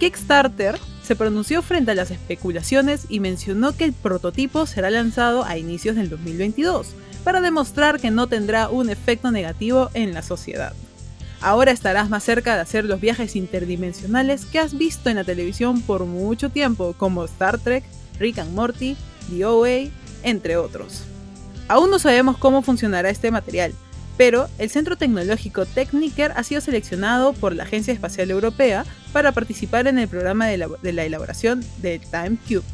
[0.00, 0.76] Kickstarter
[1.08, 5.96] se pronunció frente a las especulaciones y mencionó que el prototipo será lanzado a inicios
[5.96, 6.88] del 2022,
[7.24, 10.74] para demostrar que no tendrá un efecto negativo en la sociedad.
[11.40, 15.80] Ahora estarás más cerca de hacer los viajes interdimensionales que has visto en la televisión
[15.80, 17.84] por mucho tiempo, como Star Trek,
[18.18, 18.94] Rick and Morty,
[19.30, 19.90] The OA,
[20.24, 21.04] entre otros.
[21.68, 23.72] Aún no sabemos cómo funcionará este material,
[24.18, 29.86] pero el Centro Tecnológico Techniker ha sido seleccionado por la Agencia Espacial Europea para participar
[29.86, 32.64] en el programa de, la elaboración de TimeCube.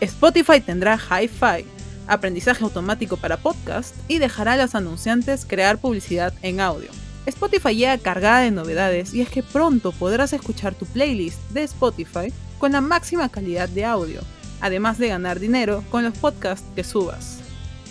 [0.00, 1.64] Spotify tendrá Hi-Fi,
[2.06, 6.90] aprendizaje automático para podcast y dejará a los anunciantes crear publicidad en audio.
[7.24, 12.32] Spotify llega cargada de novedades y es que pronto podrás escuchar tu playlist de Spotify
[12.58, 14.20] con la máxima calidad de audio,
[14.60, 17.41] además de ganar dinero con los podcasts que subas.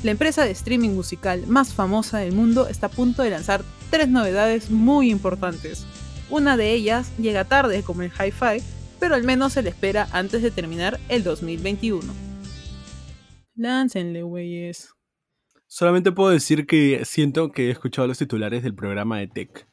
[0.04, 4.08] La empresa de streaming musical más famosa del mundo está a punto de lanzar tres
[4.10, 5.86] novedades muy importantes.
[6.30, 8.64] Una de ellas llega tarde como el Hi-Fi,
[9.00, 12.02] pero al menos se le espera antes de terminar el 2021.
[13.56, 14.90] Láncenle, güeyes.
[15.68, 19.68] Solamente puedo decir que siento que he escuchado los titulares del programa de Tech.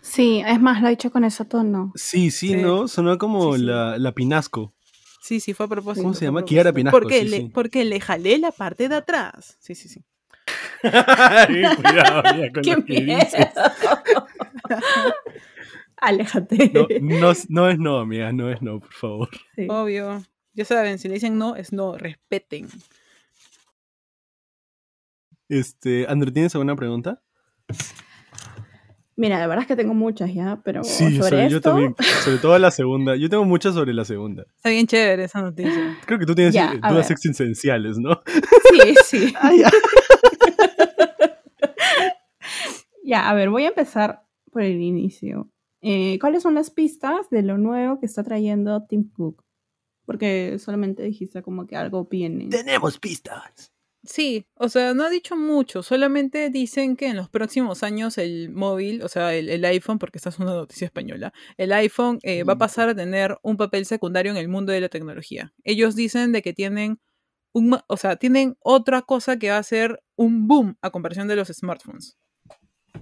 [0.00, 1.92] Sí, es más, lo he dicho con ese tono.
[1.94, 2.56] Sí, sí, Sí.
[2.56, 2.88] ¿no?
[2.88, 3.66] Sonó como Sí, sí.
[3.66, 4.74] La, la Pinasco.
[5.26, 6.04] Sí, sí, fue a propósito.
[6.04, 6.44] ¿Cómo se llama?
[6.44, 7.48] Kiara Pinasco, Porque, sí, le, sí.
[7.52, 9.56] porque le jalé la parte de atrás.
[9.58, 10.04] Sí, sí, sí.
[10.82, 13.18] Cuidado, mira, con ¡Qué lo que miedo!
[13.24, 13.48] dices.
[15.96, 16.70] Aléjate.
[16.72, 19.28] No, no, es- no es no, amiga, no es no, por favor.
[19.56, 19.66] Sí.
[19.68, 20.22] Obvio.
[20.54, 21.96] Ya saben, si le dicen no, es no.
[21.98, 22.68] Respeten.
[25.48, 27.20] Este, André, ¿tienes alguna pregunta?
[29.18, 31.50] Mira, la verdad es que tengo muchas ya, pero Sí, sobre sobre- esto...
[31.56, 31.94] yo también.
[32.22, 33.16] Sobre todo la segunda.
[33.16, 34.44] Yo tengo muchas sobre la segunda.
[34.56, 35.96] Está bien chévere esa noticia.
[36.04, 38.20] Creo que tú tienes Ya, eh, dudas existenciales, ¿no?
[38.72, 39.34] Sí, sí.
[39.40, 39.70] Ah, ya.
[43.04, 45.48] Ya, a ver, voy a empezar por el inicio.
[45.80, 49.44] Eh, ¿Cuáles son las pistas de lo nuevo que está trayendo Tim Cook?
[50.04, 52.48] Porque solamente dijiste como que algo viene.
[52.48, 53.72] Tenemos pistas.
[54.06, 58.50] Sí, o sea, no ha dicho mucho, solamente dicen que en los próximos años el
[58.50, 62.44] móvil, o sea, el, el iPhone, porque esta es una noticia española, el iPhone eh,
[62.44, 65.52] va a pasar a tener un papel secundario en el mundo de la tecnología.
[65.64, 67.00] Ellos dicen de que tienen
[67.52, 71.36] un, o sea, tienen otra cosa que va a ser un boom a comparación de
[71.36, 72.16] los smartphones.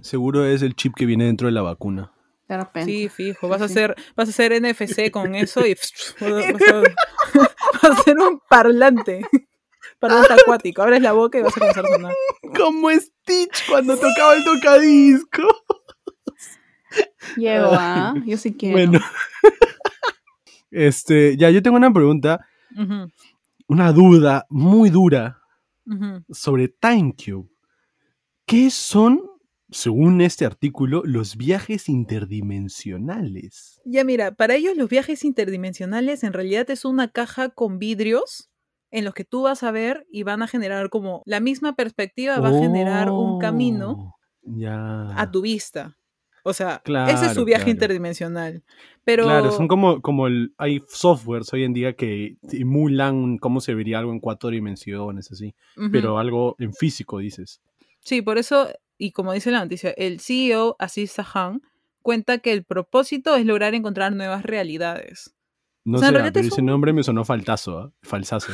[0.01, 2.11] Seguro es el chip que viene dentro de la vacuna.
[2.47, 2.91] De repente.
[2.91, 3.73] Sí, fijo, Sí, vas a sí.
[3.73, 5.73] hacer, vas a hacer NFC con eso y
[6.21, 9.21] vas a- vas a hacer un parlante.
[10.07, 10.81] Parlante acuático.
[10.83, 12.13] Abres la boca y vas a comenzar a sonar.
[12.57, 15.43] Como Stitch cuando tocaba el tocadisco.
[17.35, 18.13] Llego, ¿ah?
[18.25, 18.77] Yo sí quiero.
[18.77, 18.99] Bueno.
[20.71, 22.45] Este, ya, yo tengo una pregunta,
[23.69, 25.39] una duda muy dura
[25.85, 26.21] ujú.
[26.29, 27.47] sobre TimeCube.
[28.45, 29.21] ¿Qué son,
[29.69, 33.79] según este artículo, los viajes interdimensionales?
[33.85, 38.49] Ya mira, para ellos los viajes interdimensionales en realidad es una caja con vidrios
[38.97, 42.39] en los que tú vas a ver y van a generar como la misma perspectiva
[42.39, 45.19] va a generar un camino Oh, Ya.
[45.19, 45.97] a tu vista.
[46.43, 47.71] O sea, ese es su viaje claro.
[47.71, 48.63] interdimensional.
[49.03, 53.73] Pero Claro, son como, como el, hay softwares hoy en día que emulan cómo se
[53.73, 55.55] vería algo en cuatro dimensiones, así.
[55.91, 57.61] Pero algo en físico, dices.
[58.01, 58.67] Sí, por eso,
[58.99, 61.61] y como dice la noticia, el CEO, Aziz Sahan,
[62.03, 65.33] cuenta que el propósito es lograr encontrar nuevas realidades.
[65.85, 67.91] No O sea, en sé, pero es ese un- nombre me sonó faltazo, ¿ah?
[68.01, 68.51] falsazo.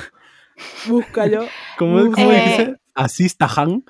[0.87, 1.45] Búscalo.
[1.77, 2.75] ¿Cómo, Bus- cómo Eh, dijiste?
[2.93, 3.83] Asís Tajan.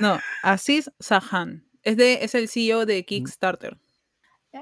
[0.00, 1.64] No, Aziz Sahan.
[1.82, 3.78] Es, de, es el CEO de Kickstarter.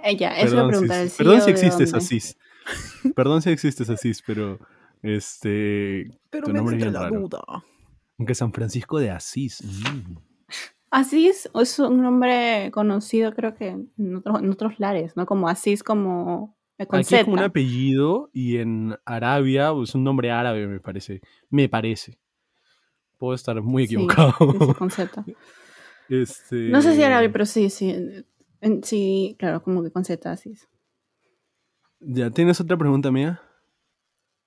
[0.05, 1.01] Eh, ya, eso a Perdón, si, preguntar.
[1.03, 1.95] ¿el perdón CEO si existes?
[1.95, 2.39] Asís.
[3.17, 4.59] Perdón si existes Asís, pero
[5.03, 6.11] este.
[6.31, 7.21] Pero Tu me nombre es la raro.
[7.21, 7.43] duda.
[8.19, 9.63] Aunque San Francisco de Asís.
[9.65, 10.17] mm.
[10.91, 15.25] Asís es un nombre conocido, creo que en, otros en otros lares, ¿no?
[15.27, 20.05] Como Asís, como eh, con Aquí es como un apellido y en Arabia es un
[20.05, 21.21] nombre árabe, me parece.
[21.51, 22.19] Me parece.
[23.19, 24.35] Puedo estar muy equivocado.
[24.39, 25.25] sí, con Z.
[26.09, 28.25] Este, No sé si árabe, pero sí, sí.
[28.83, 30.69] sí, claro, como que con Z, Asís.
[32.01, 33.41] ¿Ya tienes otra pregunta mía?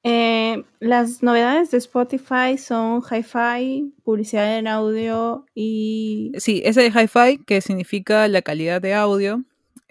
[0.03, 6.31] Eh, las novedades de Spotify son hi-fi, publicidad en audio y...
[6.37, 9.43] Sí, ese de hi-fi, que significa la calidad de audio,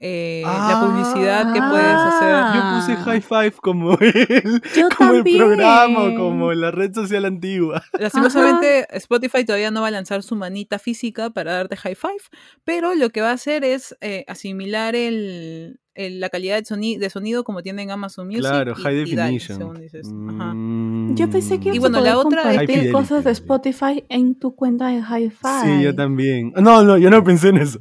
[0.07, 2.29] eh, la publicidad que puedes hacer.
[2.29, 2.81] Yo Ah.
[2.87, 4.63] puse high five como el,
[4.99, 7.83] como el programa, como la red social antigua.
[7.99, 12.21] Lastimosamente, Spotify todavía no va a lanzar su manita física para darte high five,
[12.65, 16.99] pero lo que va a hacer es eh, asimilar el, el- la calidad de, soni-
[16.99, 18.43] de sonido como tienen Amazon Music.
[18.43, 19.59] Claro, y- high y definition.
[19.59, 20.07] según dices.
[20.07, 20.53] Ajá.
[20.55, 21.15] Mm.
[21.17, 23.31] Yo pensé que Y ibas bueno, a la otra- compartir cosas de.
[23.31, 25.49] Spotify en tu cuenta de hi-fi.
[25.63, 26.53] Sí, yo también.
[26.57, 27.79] No, no, yo no pensé en eso.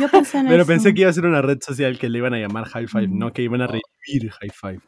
[0.00, 0.66] Yo pensé en Pero eso.
[0.66, 3.08] pensé que iba a ser una red social que le iban a llamar High Five,
[3.08, 4.80] no que iban a revivir High Five.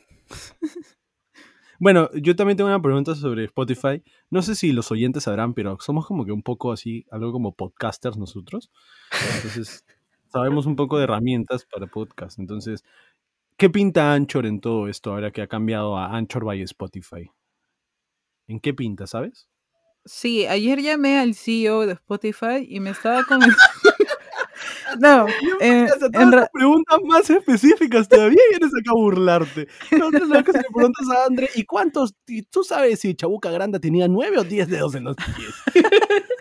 [1.78, 4.02] bueno, yo también tengo una pregunta sobre Spotify.
[4.30, 7.54] No sé si los oyentes sabrán, pero somos como que un poco así, algo como
[7.54, 8.70] podcasters nosotros.
[9.36, 9.84] Entonces,
[10.28, 12.38] sabemos un poco de herramientas para podcast.
[12.38, 12.84] Entonces,
[13.56, 17.30] ¿qué pinta Anchor en todo esto ahora que ha cambiado a Anchor by Spotify?
[18.46, 19.48] ¿En qué pinta, sabes?
[20.04, 23.56] Sí, ayer llamé al CEO de Spotify y me estaba comentando.
[24.98, 25.26] no,
[25.60, 29.68] eh, en las preguntas más específicas todavía vienes acá a burlarte.
[29.98, 32.14] No, no, no, que se le preguntas a André, ¿y cuántos?
[32.26, 35.54] y ¿Tú sabes si Chabuca Granda tenía nueve o diez dedos en los pies?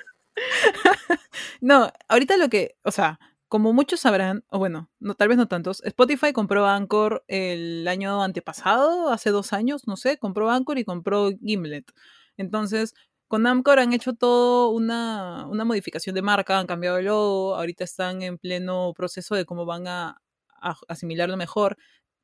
[1.62, 5.48] No, ahorita lo que, o sea, como muchos sabrán, o bueno, no, tal vez no
[5.48, 10.86] tantos, Spotify compró Anchor el año antepasado, hace dos años, no sé, compró Anchor y
[10.86, 11.92] compró Gimlet.
[12.38, 12.94] Entonces,
[13.28, 17.84] con Amcor han hecho todo una, una modificación de marca, han cambiado el logo, ahorita
[17.84, 20.22] están en pleno proceso de cómo van a,
[20.62, 21.78] a asimilarlo mejor.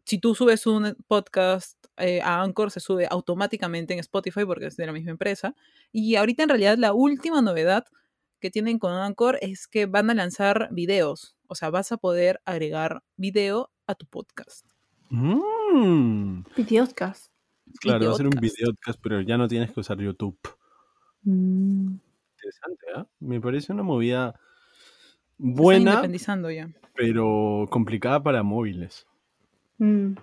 [0.06, 4.78] Si tú subes un podcast eh, a Anchor, se sube automáticamente en Spotify porque es
[4.78, 5.56] de la misma empresa.
[5.92, 7.86] Y ahorita en realidad la última novedad
[8.40, 11.36] que tienen con Anchor es que van a lanzar videos.
[11.48, 14.66] O sea, vas a poder agregar video a tu podcast.
[15.10, 16.44] Mm.
[16.58, 17.32] Videocast.
[17.80, 18.58] Claro, va a ser un Videocast.
[18.60, 20.38] videocast, pero ya no tienes que usar YouTube.
[21.24, 21.96] Mm.
[22.36, 23.08] Interesante, ¿ah?
[23.20, 24.40] Me parece una movida
[25.38, 26.70] buena, independizando ya.
[26.96, 29.08] pero complicada para móviles.
[29.78, 30.14] Mm.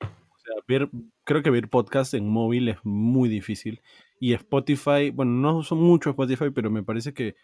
[0.00, 0.88] O sea, ver,
[1.24, 3.80] creo que ver podcast en móvil es muy difícil.
[4.18, 7.36] Y Spotify, bueno, no uso mucho Spotify, pero me parece que.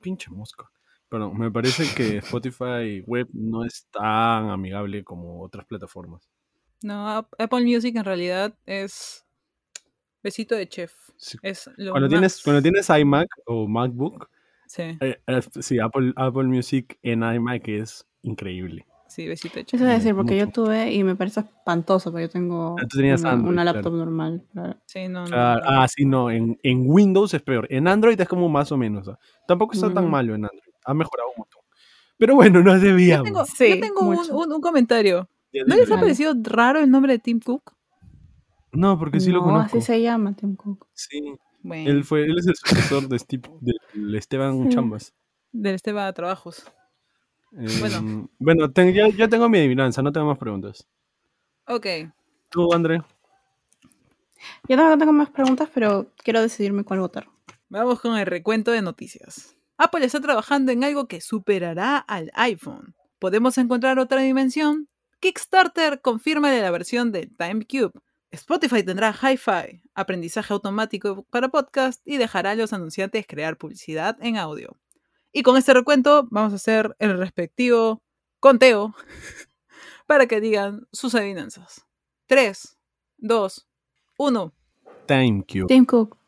[0.00, 0.70] Pinche mosca.
[1.08, 6.28] Perdón, me parece que Spotify web no es tan amigable como otras plataformas.
[6.82, 9.26] No, Ap- Apple Music en realidad es
[10.22, 10.92] besito de chef.
[11.16, 11.38] Sí.
[11.42, 14.28] Es lo Cuando tienes, cuando tienes iMac o MacBook,
[14.66, 18.86] Sí, eh, eh, sí, Apple, Apple Music en iMac es increíble.
[19.08, 19.80] sí, besito de chef.
[19.80, 20.64] Eso a decir, porque yo Mucho.
[20.64, 23.64] tuve y me parece espantoso, porque yo tengo Ah, una, Android, una claro.
[23.76, 24.44] laptop normal.
[24.52, 24.76] claro.
[24.84, 25.80] Sí, no, no, Claro, no.
[25.80, 27.66] ah, sí, no, en, en Windows es peor.
[27.70, 29.08] En Android es como más o menos.
[29.08, 29.18] ¿ah?
[29.46, 30.10] Tampoco está tan Ujú.
[30.12, 30.72] malo en Android.
[30.84, 31.62] Ha mejorado un montón.
[32.18, 33.24] Pero bueno, no Yo debíamos.
[33.24, 35.30] tengo, Sí, yo tengo un, un- un comentario.
[35.66, 37.72] ¿No les ha parecido raro el nombre de Tim Cook?
[38.72, 39.78] No, porque sí lo No, conozco.
[39.78, 40.86] así se llama Tim Cook.
[40.94, 41.20] Sí,
[41.62, 43.50] Bueno, él, fue, él es el sucesor de Steve,
[43.94, 44.74] del Esteban Sí.
[44.74, 45.14] Chambas.
[45.52, 46.64] del Esteba Trabajos.
[47.50, 47.96] Bueno.
[47.96, 50.86] Em, bueno ten- ya, ya tengo mi adivinanza, no tengo más preguntas.
[51.66, 51.86] Ok.
[52.50, 53.02] ¿Tú, André?
[54.68, 57.26] Yo tampoco tengo más preguntas, pero quiero decidirme cuál votar.
[57.70, 59.56] Vamos con el recuento de noticias.
[59.78, 62.94] Apple está trabajando en algo que superará al iPhone.
[63.18, 64.88] ¿Podemos encontrar otra dimensión?
[65.20, 67.92] Kickstarter confirma la versión de TimeCube.
[68.30, 74.36] Spotify tendrá Hi-Fi, aprendizaje automático para podcast y dejará a los anunciantes crear publicidad en
[74.36, 74.76] audio.
[75.32, 78.02] Y con este recuento vamos a hacer el respectivo
[78.40, 78.94] conteo
[80.06, 81.86] para que digan sus adivinanzas.
[82.26, 82.76] 3,
[83.18, 83.68] 2,
[84.18, 84.54] 1.
[85.06, 85.66] TimeCube.
[85.66, 86.18] Tim Cook.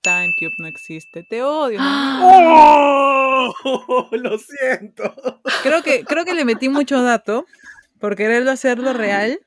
[0.00, 1.24] TimeCube no existe.
[1.28, 1.80] Te odio.
[1.82, 3.52] ¡Oh!
[4.12, 5.14] Lo siento.
[5.62, 7.46] Creo que, creo que le metí mucho dato
[7.98, 9.40] por quererlo hacerlo real.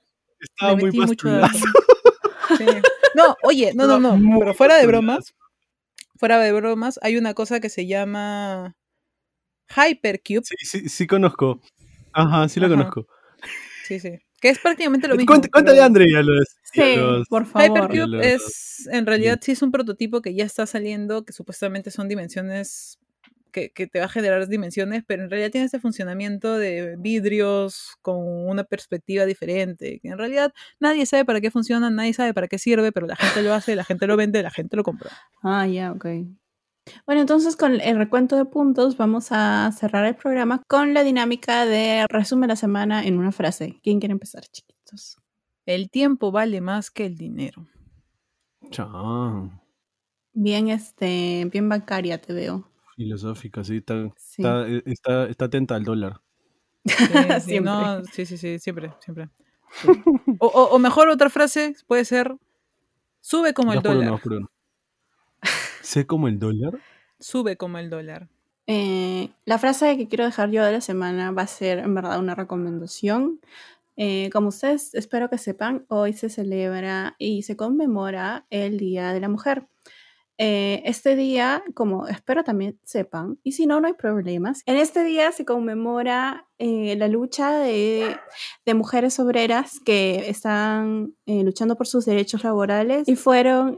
[0.46, 1.28] Estaba muy metí mucho.
[2.58, 2.66] Sí.
[3.16, 4.40] No, oye, no, no, no.
[4.40, 5.34] Pero fuera de bromas,
[6.18, 8.76] fuera de bromas, hay una cosa que se llama
[9.70, 10.42] Hypercube.
[10.44, 11.62] Sí, sí, sí conozco.
[12.14, 12.76] Ajá, sí lo Ajá.
[12.76, 13.08] conozco.
[13.88, 14.20] Sí, sí.
[14.40, 15.34] Que es prácticamente lo mismo.
[15.34, 17.68] Cuént- Cuéntale, pero- a los, Sí, los- por favor.
[17.68, 21.90] Hypercube Los- es, en realidad, sí es un prototipo que ya está saliendo, que supuestamente
[21.92, 23.00] son dimensiones,
[23.56, 27.96] que, que te va a generar dimensiones, pero en realidad tiene este funcionamiento de vidrios
[28.02, 30.52] con una perspectiva diferente, que en realidad
[30.82, 33.78] nadie sabe para qué funciona, nadie sabe para qué sirve, pero la gente lo hace,
[33.78, 35.10] la gente lo vende, la gente lo compra.
[35.42, 36.06] Ah, ya, ok.
[37.06, 41.66] Bueno, entonces con el recuento de puntos vamos a cerrar el programa con la dinámica
[41.66, 43.80] de resume la semana en una frase.
[43.82, 45.18] ¿Quién quiere empezar, chiquitos?
[45.66, 47.66] El tiempo vale más que el dinero.
[48.70, 49.62] Chan.
[50.34, 52.70] Bien, este, bien bancaria te veo.
[52.96, 54.42] Filosófica, sí, está, Sí.
[54.42, 56.22] está, está, está atenta al dólar.
[56.86, 56.94] Sí,
[57.42, 57.62] sí, Siempre.
[57.72, 59.30] no, sí, sí, sí, siempre, siempre.
[59.82, 59.88] Sí.
[60.40, 62.36] O, o- o mejor otra frase puede ser,
[63.22, 64.20] sube como el dólar.
[64.26, 64.50] uno.
[65.82, 66.80] ¿Sé como el dólar?
[67.20, 68.28] Sube como el dólar.
[68.68, 72.20] Eh, la frase que quiero dejar yo de la semana va a ser en verdad
[72.20, 73.40] una recomendación.
[73.98, 79.20] Eh, como ustedes espero que sepan, hoy se celebra y se conmemora el Día de
[79.22, 79.68] la Mujer.
[80.38, 85.04] Eh, este día, como espero también sepan, y si no, no hay problemas, en este
[85.04, 88.18] día se conmemora eh, la lucha de,
[88.74, 93.78] mujeres obreras que están eh, luchando por sus derechos laborales y fueron,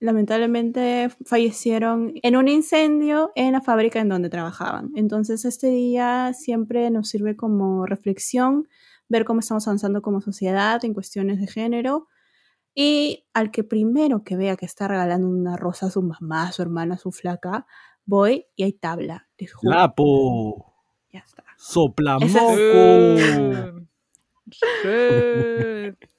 [0.00, 4.90] lamentablemente, fallecieron en un incendio en la fábrica en donde trabajaban.
[4.96, 8.66] Entonces, este día siempre nos sirve como reflexión,
[9.08, 12.08] ver cómo estamos avanzando como sociedad en cuestiones de género.
[12.74, 16.52] Y al que primero que vea que está regalando una rosa a su mamá, a
[16.52, 17.66] su hermana, a su flaca,
[18.04, 19.28] voy y hay tabla.
[19.38, 19.74] Les juro.
[19.74, 20.74] ¡Lapo!
[21.12, 21.44] Ya está.
[21.56, 22.56] ¡Soplamoco!
[24.50, 24.88] Sí.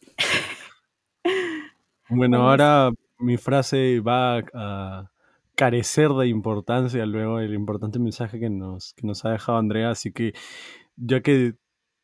[2.09, 5.11] Bueno, ahora mi frase va a
[5.55, 10.11] carecer de importancia luego del importante mensaje que nos, que nos ha dejado Andrea, así
[10.11, 10.33] que
[10.95, 11.55] ya que,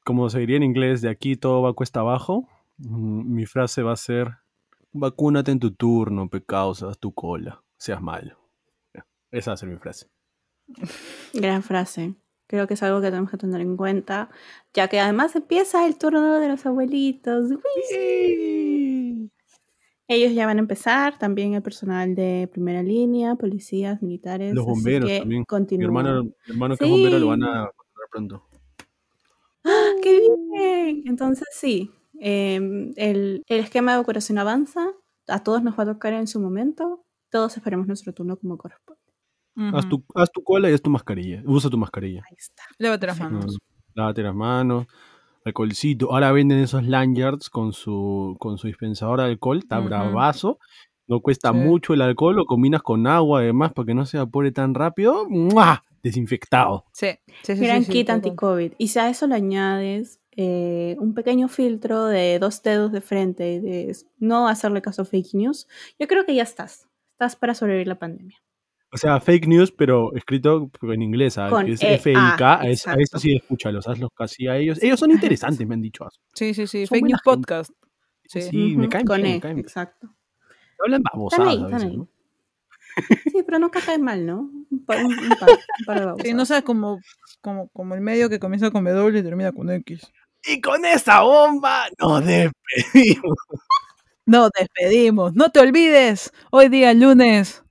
[0.04, 2.48] como se diría en inglés, de aquí todo va cuesta abajo,
[2.80, 4.38] mi frase va a ser,
[4.92, 8.38] vacúnate en tu turno, pecausas, tu cola, seas malo.
[9.32, 10.08] Esa va a ser mi frase.
[11.34, 12.16] Gran frase.
[12.48, 14.30] Creo que es algo que tenemos que tener en cuenta,
[14.74, 17.52] ya que además empieza el turno de los abuelitos.
[17.52, 19.32] ¡Uy!
[20.08, 24.56] Ellos ya van a empezar, también el personal de primera línea, policías, militares.
[24.56, 25.46] Los bomberos también.
[25.78, 28.44] Mi hermano, mi hermano que es bombero lo van a contratar pronto.
[29.64, 30.20] ¡Ah, ¡Qué
[30.52, 31.04] bien!
[31.06, 34.88] Entonces sí, em, el, el esquema de vacunación avanza,
[35.28, 39.00] a todos nos va a tocar en su momento, todos esperemos nuestro turno como corresponde.
[39.74, 39.90] Haz, Ujú.
[39.90, 41.42] tu, haz tu cola y haz tu mascarilla.
[41.46, 42.22] Usa tu mascarilla.
[42.30, 42.64] Ahí está.
[42.78, 43.58] Lávate las manos.
[43.94, 44.86] Lávate las manos.
[45.46, 46.12] Alcoholcito.
[46.14, 49.60] Ahora venden esos lanyards con su, con su dispensador de alcohol.
[49.60, 49.88] Está Ujú.
[49.90, 50.60] bravazo.
[51.08, 51.58] No cuesta Sí.
[51.58, 52.36] mucho el alcohol.
[52.36, 55.28] Lo combinas con agua además para que no se evapore tan rápido.
[55.30, 55.84] ¡Mua!
[56.04, 56.86] Desinfectado.
[56.94, 57.08] Sí,
[57.44, 57.66] sí, sí.
[57.66, 58.74] Gran sí, kit anti-COVID.
[58.78, 63.54] Y si a eso le añades eh, un pequeño filtro de dos dedos de frente
[63.54, 65.68] y de no hacerle caso a fake news,
[66.00, 66.88] yo creo que ya estás.
[67.14, 68.38] Estás para sobrevivir la pandemia.
[68.92, 71.52] O sea, fake news, pero escrito en inglés, ¿sabes?
[71.54, 72.20] Con que es E, F-I-K.
[72.54, 74.82] A, A, es- a eso sí, escúchalos, hazlos casi a ellos.
[74.82, 76.08] Ellos son interesantes, me han dicho.
[76.34, 76.88] Sí, sí, sí.
[76.88, 77.38] Son Fake News gente.
[77.38, 77.72] Podcast.
[78.26, 78.42] Sí.
[78.42, 79.66] Sí, me caen Con bien, me E, caen bien.
[79.66, 80.08] exacto.
[80.84, 81.98] Hablan Están babosadas ahí, a están veces, ahí.
[81.98, 82.08] ¿no?
[83.32, 84.50] Sí, pero nunca cae mal, ¿no?
[84.72, 87.00] Un par, un un par, un par de Sí, no seas como,
[87.42, 90.02] como, como el medio que comienza con W y termina con X.
[90.46, 93.38] Y con esa bomba nos despedimos.
[94.26, 95.34] Nos despedimos.
[95.36, 97.64] No te olvides, hoy día lunes,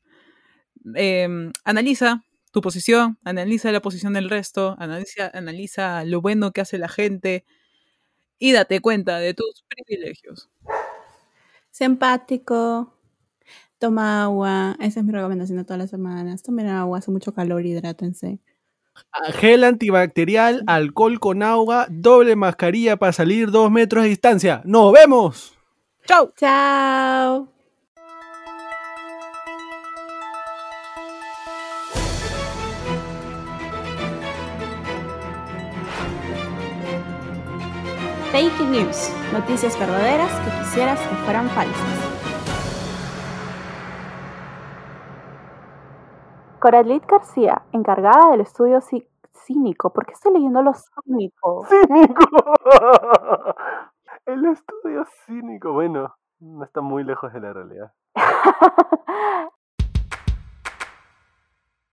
[0.97, 6.79] em, analiza tu posición, analiza la posición del resto, analiza, analiza lo bueno que hace
[6.79, 7.45] la gente
[8.39, 10.51] y date cuenta de tus privilegios.
[11.71, 12.98] Sé empático.
[13.79, 14.77] Toma agua.
[14.81, 16.43] Esa es mi recomendación de todas las semanas.
[16.43, 18.41] Tomen agua, hace mucho calor, hidrátense.
[19.35, 24.63] Gel antibacterial, alcohol con agua, doble mascarilla para salir dos metros de distancia.
[24.65, 25.57] ¡Nos vemos!
[26.07, 26.33] ¡Chao!
[26.37, 27.49] Chao.
[38.33, 39.11] Fake News.
[39.33, 42.08] Noticias verdaderas que quisieras que fueran falsas.
[46.59, 48.81] Coralit García, encargada del estudio
[49.33, 49.93] cínico.
[49.93, 51.67] ¿Por qué estoy leyendo lo cínico?
[51.67, 52.25] ¡Cínico!
[54.27, 55.73] El estudio cínico.
[55.73, 57.93] Bueno, no está muy lejos de la realidad.